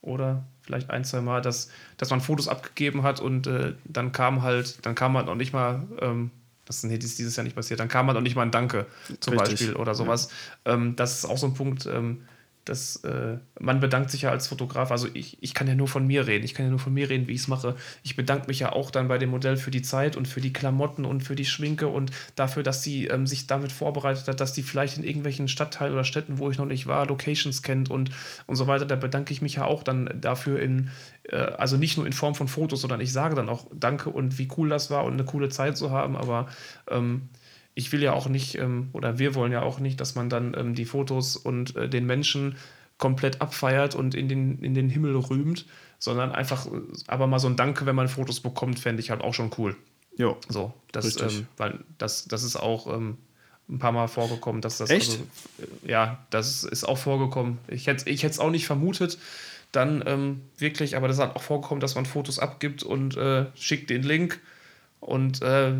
[0.00, 4.42] Oder vielleicht ein, zwei Mal, dass, dass man Fotos abgegeben hat und äh, dann kam
[4.42, 6.32] halt, dann kam halt noch nicht mal, ähm,
[6.64, 8.86] das ist dieses Jahr nicht passiert, dann kam halt noch nicht mal ein Danke
[9.20, 9.60] zum Richtig.
[9.60, 10.28] Beispiel oder sowas.
[10.66, 10.74] Ja.
[10.74, 12.22] Ähm, das ist auch so ein Punkt, ähm,
[12.64, 16.06] das, äh, man bedankt sich ja als Fotograf, also ich, ich kann ja nur von
[16.06, 17.74] mir reden, ich kann ja nur von mir reden, wie ich es mache.
[18.04, 20.52] Ich bedanke mich ja auch dann bei dem Modell für die Zeit und für die
[20.52, 24.52] Klamotten und für die Schminke und dafür, dass sie ähm, sich damit vorbereitet hat, dass
[24.52, 28.10] die vielleicht in irgendwelchen Stadtteilen oder Städten, wo ich noch nicht war, Locations kennt und,
[28.46, 28.86] und so weiter.
[28.86, 30.90] Da bedanke ich mich ja auch dann dafür in,
[31.24, 34.38] äh, also nicht nur in Form von Fotos, sondern ich sage dann auch Danke und
[34.38, 36.48] wie cool das war und eine coole Zeit zu haben, aber
[36.88, 37.28] ähm,
[37.74, 40.54] ich will ja auch nicht, ähm, oder wir wollen ja auch nicht, dass man dann
[40.56, 42.56] ähm, die Fotos und äh, den Menschen
[42.98, 45.66] komplett abfeiert und in den, in den Himmel rühmt,
[45.98, 46.66] sondern einfach,
[47.06, 49.76] aber mal so ein Danke, wenn man Fotos bekommt, fände ich halt auch schon cool.
[50.16, 50.36] Jo.
[50.48, 53.16] So, das, ähm, weil das, das ist auch ähm,
[53.68, 54.90] ein paar Mal vorgekommen, dass das.
[54.90, 55.10] Echt?
[55.10, 55.22] Also,
[55.84, 57.58] äh, ja, das ist auch vorgekommen.
[57.68, 59.18] Ich hätte ich es auch nicht vermutet,
[59.72, 63.88] dann ähm, wirklich, aber das hat auch vorgekommen, dass man Fotos abgibt und äh, schickt
[63.88, 64.40] den Link
[65.00, 65.72] und äh,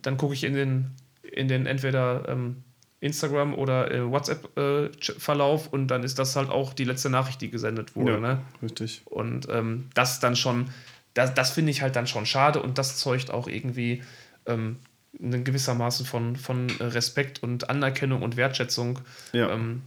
[0.00, 0.90] dann gucke ich in den
[1.34, 2.64] in den entweder ähm,
[3.00, 7.50] Instagram oder äh, WhatsApp-Verlauf äh, und dann ist das halt auch die letzte Nachricht, die
[7.50, 8.12] gesendet wurde.
[8.12, 8.38] Ja, ne?
[8.62, 9.02] Richtig.
[9.04, 10.70] Und ähm, das dann schon,
[11.12, 14.02] das, das finde ich halt dann schon schade und das zeugt auch irgendwie
[14.46, 14.78] ähm,
[15.18, 19.00] in gewissermaßen von, von Respekt und Anerkennung und Wertschätzung.
[19.32, 19.50] Ja.
[19.50, 19.82] Ähm,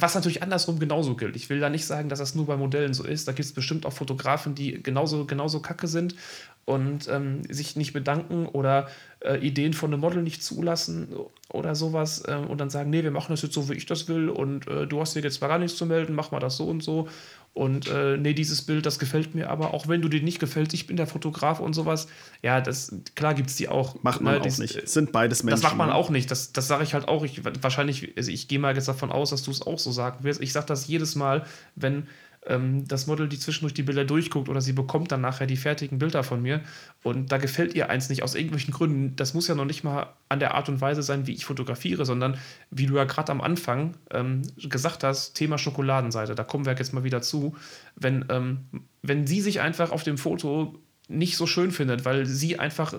[0.00, 1.36] was natürlich andersrum genauso gilt.
[1.36, 3.28] Ich will da nicht sagen, dass das nur bei Modellen so ist.
[3.28, 6.16] Da gibt es bestimmt auch Fotografen, die genauso, genauso kacke sind
[6.64, 8.88] und ähm, sich nicht bedanken oder
[9.20, 11.08] äh, Ideen von einem Model nicht zulassen
[11.50, 14.08] oder sowas äh, und dann sagen, nee, wir machen das jetzt so, wie ich das
[14.08, 16.56] will und äh, du hast dir jetzt mal gar nichts zu melden, mach mal das
[16.56, 17.08] so und so
[17.54, 20.72] und äh, nee, dieses Bild, das gefällt mir aber, auch wenn du dir nicht gefällt,
[20.74, 22.06] ich bin der Fotograf und sowas.
[22.40, 24.00] Ja, das, klar gibt es die auch.
[24.04, 24.88] Macht man ne, auch dies- nicht.
[24.88, 25.60] Sind beides Menschen.
[25.60, 25.94] das macht man ne?
[25.94, 26.30] auch nicht.
[26.30, 27.24] Das, das sage ich halt auch.
[27.24, 30.22] Ich, wahrscheinlich, also ich gehe mal jetzt davon aus, dass du es auch so sagen
[30.22, 30.40] wirst.
[30.40, 31.44] Ich sage das jedes Mal,
[31.74, 32.06] wenn
[32.48, 35.98] ähm, das Model, die zwischendurch die Bilder durchguckt oder sie bekommt dann nachher die fertigen
[35.98, 36.62] Bilder von mir
[37.02, 39.14] und da gefällt ihr eins nicht aus irgendwelchen Gründen.
[39.16, 42.04] Das muss ja noch nicht mal an der Art und Weise sein, wie ich fotografiere,
[42.04, 42.38] sondern
[42.70, 46.34] wie du ja gerade am Anfang ähm, gesagt hast, Thema Schokoladenseite.
[46.34, 47.56] Da kommen wir jetzt mal wieder zu.
[47.94, 48.66] Wenn, ähm,
[49.02, 50.78] wenn sie sich einfach auf dem Foto
[51.08, 52.94] nicht so schön findet, weil sie einfach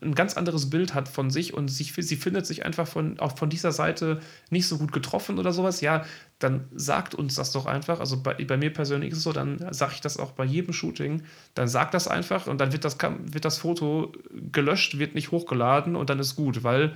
[0.00, 3.36] ein ganz anderes Bild hat von sich und sich, sie findet sich einfach von, auch
[3.36, 6.06] von dieser Seite nicht so gut getroffen oder sowas, ja,
[6.38, 8.00] dann sagt uns das doch einfach.
[8.00, 10.72] Also bei, bei mir persönlich ist es so, dann sage ich das auch bei jedem
[10.72, 11.22] Shooting,
[11.54, 15.96] dann sagt das einfach und dann wird das, wird das Foto gelöscht, wird nicht hochgeladen
[15.96, 16.94] und dann ist gut, weil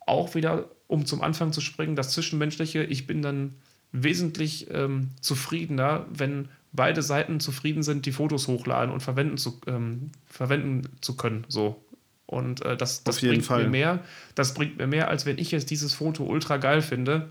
[0.00, 3.54] auch wieder, um zum Anfang zu springen, das Zwischenmenschliche, ich bin dann
[3.92, 10.10] wesentlich ähm, zufriedener, wenn beide Seiten zufrieden sind, die Fotos hochladen und verwenden zu, ähm,
[10.26, 11.44] verwenden zu können.
[11.48, 11.82] So.
[12.26, 13.64] Und äh, das, das bringt Fall.
[13.64, 13.98] mir mehr,
[14.34, 17.28] das bringt mir mehr, als wenn ich jetzt dieses Foto ultra geil finde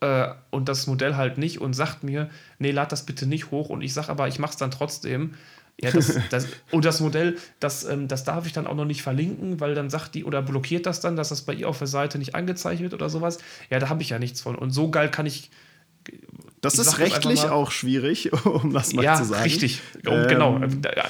[0.00, 3.68] äh, und das Modell halt nicht und sagt mir, nee, lad das bitte nicht hoch
[3.68, 5.34] und ich sage aber, ich mach's dann trotzdem.
[5.80, 9.02] Ja, das, das, und das Modell, das, ähm, das darf ich dann auch noch nicht
[9.02, 11.88] verlinken, weil dann sagt die oder blockiert das dann, dass das bei ihr auf der
[11.88, 13.38] Seite nicht angezeigt wird oder sowas.
[13.70, 14.54] Ja, da habe ich ja nichts von.
[14.54, 15.50] Und so geil kann ich.
[16.64, 19.42] Das Ich ist rechtlich auch schwierig, um das mal ja, zu sagen.
[19.42, 19.80] richtig.
[20.06, 20.60] Oh, Ähm, genau.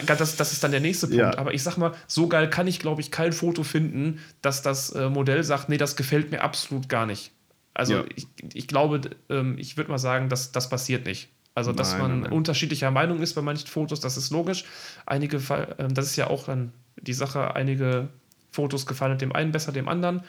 [0.06, 1.20] Das, das ist dann der nächste Punkt.
[1.20, 1.38] Ja.
[1.38, 4.90] Aber ich sag mal, so geil kann ich, glaube ich, kein Foto finden, dass das
[4.90, 7.30] äh, Modell sagt, nee, das gefällt mir absolut gar nicht.
[7.72, 8.04] Also Ja.
[8.14, 11.28] ich, ich glaube, ähm, ich würde mal sagen, dass das passiert nicht.
[11.56, 14.64] Also, dass Nein, man nein, unterschiedlicher Meinung ist bei manchen Fotos, das ist logisch.
[15.06, 15.40] Einige,
[15.78, 18.08] ähm, das ist ja auch dann die Sache, einige
[18.50, 20.24] Fotos gefallen dem einen besser, dem anderen.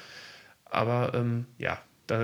[0.65, 1.80] Aber ähm, ja,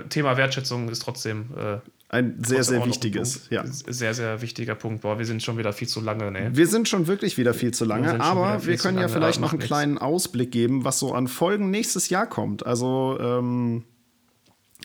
[0.10, 1.78] Thema Wertschätzung ist trotzdem äh,
[2.14, 3.48] Ein sehr, sehr wichtiges.
[3.52, 3.64] Ja.
[3.66, 5.02] Sehr, sehr wichtiger Punkt.
[5.02, 6.50] Boah, wir sind schon wieder viel zu lange, ne?
[6.52, 9.14] Wir sind schon wirklich wieder viel zu Wir lange, schon aber wir können ja lange,
[9.14, 12.66] vielleicht noch einen kleinen Ausblick geben, was so an Folgen nächstes Jahr kommt.
[12.66, 13.86] Also, ähm,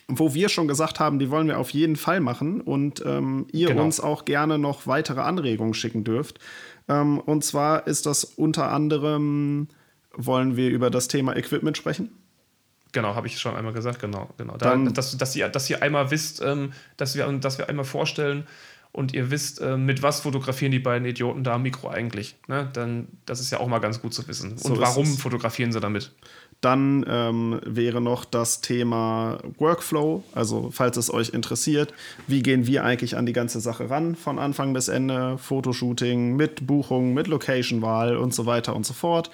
[0.07, 3.67] wo wir schon gesagt haben, die wollen wir auf jeden Fall machen und ähm, ihr
[3.67, 3.83] Genau.
[3.83, 6.39] uns auch gerne noch weitere Anregungen schicken dürft.
[6.87, 9.67] Ähm, und zwar ist das unter anderem,
[10.15, 12.09] wollen wir über das Thema Equipment sprechen.
[12.91, 14.57] Genau, habe ich schon einmal gesagt, genau, genau.
[14.57, 17.85] Da, Dann- dass, dass, ihr, dass ihr einmal wisst, ähm, dass, wir, dass wir einmal
[17.85, 18.47] vorstellen
[18.91, 22.35] und ihr wisst, ähm, mit was fotografieren die beiden Idioten da am Mikro eigentlich.
[22.47, 22.69] Ne?
[22.73, 24.57] Dann, das ist ja auch mal ganz gut zu wissen.
[24.57, 25.21] So und ist warum es.
[25.21, 26.11] fotografieren sie damit?
[26.61, 30.23] Dann ähm, wäre noch das Thema Workflow.
[30.33, 31.93] Also, falls es euch interessiert,
[32.25, 36.65] wie gehen wir eigentlich an die ganze Sache ran, von Anfang bis Ende, Fotoshooting mit
[36.65, 39.29] Buchung, mit Location-Wahl und so weiter und so fort.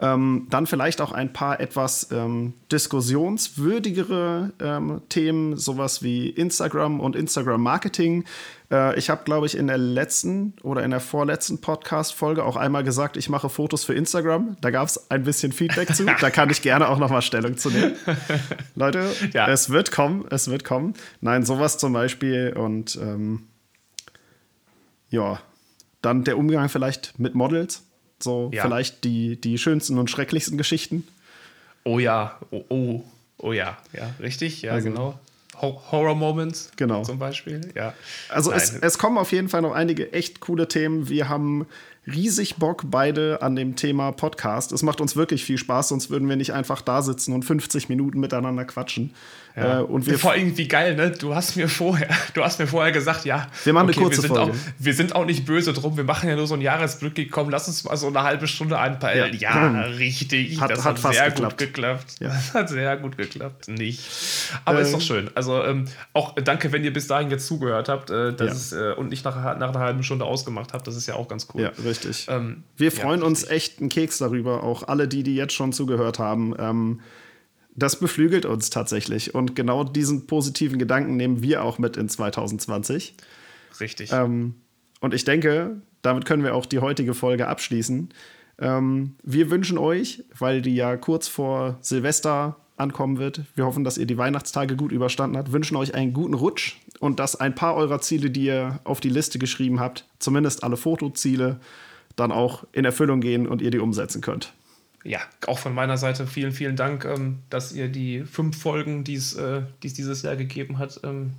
[0.00, 7.14] Ähm, dann vielleicht auch ein paar etwas ähm, diskussionswürdigere ähm, Themen, sowas wie Instagram und
[7.16, 8.24] Instagram-Marketing.
[8.70, 12.82] Äh, ich habe, glaube ich, in der letzten oder in der vorletzten Podcast-Folge auch einmal
[12.82, 14.56] gesagt, ich mache Fotos für Instagram.
[14.60, 16.04] Da gab es ein bisschen Feedback zu.
[16.20, 17.92] Da kann ich gerne auch noch mal Stellung zu nehmen.
[18.74, 19.48] Leute, Ja.
[19.48, 20.94] es wird kommen, es wird kommen.
[21.20, 23.44] Nein, sowas zum Beispiel und ähm,
[25.08, 25.40] ja,
[26.02, 27.83] dann der Umgang vielleicht mit Models.
[28.24, 28.62] So Ja.
[28.62, 31.06] vielleicht die, die schönsten und schrecklichsten Geschichten.
[31.84, 33.02] Oh ja, oh, oh,
[33.38, 35.20] oh ja, ja, richtig, ja, Also- genau.
[35.62, 36.72] Horror Moments.
[36.76, 37.04] Genau.
[37.04, 37.94] Zum Beispiel, ja.
[38.28, 41.08] Also es, es kommen auf jeden Fall noch einige echt coole Themen.
[41.08, 41.66] Wir haben
[42.12, 44.72] riesig Bock beide an dem Thema Podcast.
[44.72, 47.88] Es macht uns wirklich viel Spaß, sonst würden wir nicht einfach da sitzen und 50
[47.88, 49.14] Minuten miteinander quatschen.
[49.56, 49.78] Ja.
[49.80, 51.12] Äh, und wir Vor allem wie geil, ne?
[51.12, 54.22] Du hast mir vorher, du hast mir vorher gesagt, ja, Wir machen eine kurze wir
[54.28, 54.52] sind Folge.
[54.52, 57.50] Auch, wir sind auch nicht böse drum, wir machen ja nur so ein Jahresglück gekommen,
[57.50, 59.32] lass uns mal so eine halbe Stunde einpeilen.
[59.38, 59.80] Ja, Ja.
[59.98, 60.60] richtig.
[60.60, 61.58] Hat- das hat hat, fast sehr geklappt.
[61.58, 62.14] gut geklappt.
[62.18, 62.28] Ja.
[62.30, 63.68] Das hat sehr gut geklappt.
[63.68, 64.00] Nicht.
[64.64, 65.30] Aber Äh, ist doch schön.
[65.36, 65.84] Also ähm,
[66.14, 68.52] auch danke, wenn ihr bis dahin jetzt zugehört habt äh, das Ja.
[68.54, 70.86] ist, äh, und nicht nach, nach einer halben Stunde ausgemacht habt.
[70.88, 71.62] Das ist ja auch ganz cool.
[71.62, 72.26] Ja, richtig.
[72.28, 75.72] Ähm, Wir ja, freuen uns echt einen Keks darüber, auch alle die, die jetzt schon
[75.72, 76.54] zugehört haben.
[76.58, 77.00] Ähm,
[77.76, 79.34] das beflügelt uns tatsächlich.
[79.34, 83.14] Und genau diesen positiven Gedanken nehmen wir auch mit in 2020.
[83.80, 84.12] Richtig.
[84.12, 84.54] Ähm,
[85.00, 88.10] und ich denke, damit können wir auch die heutige Folge abschließen.
[88.58, 93.98] Ähm, wir wünschen euch, weil die ja kurz vor Silvester ankommen wird, wir hoffen, dass
[93.98, 97.76] ihr die Weihnachtstage gut überstanden habt, wünschen euch einen guten Rutsch und dass ein paar
[97.76, 101.60] eurer Ziele, die ihr auf die Liste geschrieben habt, zumindest alle Fotoziele,
[102.16, 104.52] dann auch in Erfüllung gehen und ihr die umsetzen könnt.
[105.04, 109.14] Ja, auch von meiner Seite vielen, vielen Dank, ähm, dass ihr die fünf Folgen, die
[109.14, 111.34] es äh, es dieses Jahr gegeben hat, ähm,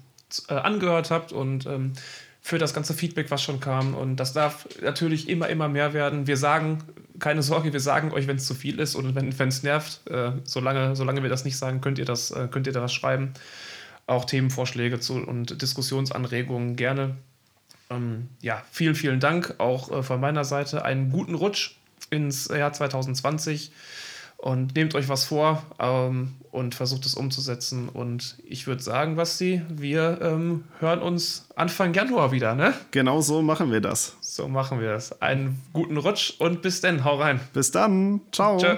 [0.48, 1.94] äh, angehört habt und ähm,
[2.42, 3.96] für das ganze Feedback, was schon kam.
[3.96, 6.28] Und das darf natürlich immer, immer mehr werden.
[6.28, 6.84] Wir sagen,
[7.18, 10.08] keine Sorge, wir sagen euch, wenn es zu viel ist und wenn es nervt.
[10.08, 13.34] Äh, solange, solange wir das nicht sagen, könnt ihr das, äh, könnt ihr das schreiben.
[14.06, 17.16] Auch Themenvorschläge zu und Diskussionsanregungen gerne.
[17.90, 20.86] Ähm, ja, vielen, vielen Dank auch äh, von meiner Seite.
[20.86, 21.78] Einen guten Rutsch
[22.16, 23.72] ins Jahr 2020
[24.38, 27.90] und nehmt euch was vor ähm, und versucht es umzusetzen.
[27.90, 32.74] Und ich würde sagen, Basti, wir ähm, hören uns Anfang Januar wieder, ne?
[32.92, 34.16] Genau so machen wir das.
[34.22, 35.22] So machen wir das.
[35.22, 37.04] Einen guten Rutsch und bis dann.
[37.04, 37.40] Hau rein.
[37.54, 38.22] Bis dann.
[38.32, 38.58] Ciao.
[38.58, 38.78] Tschö.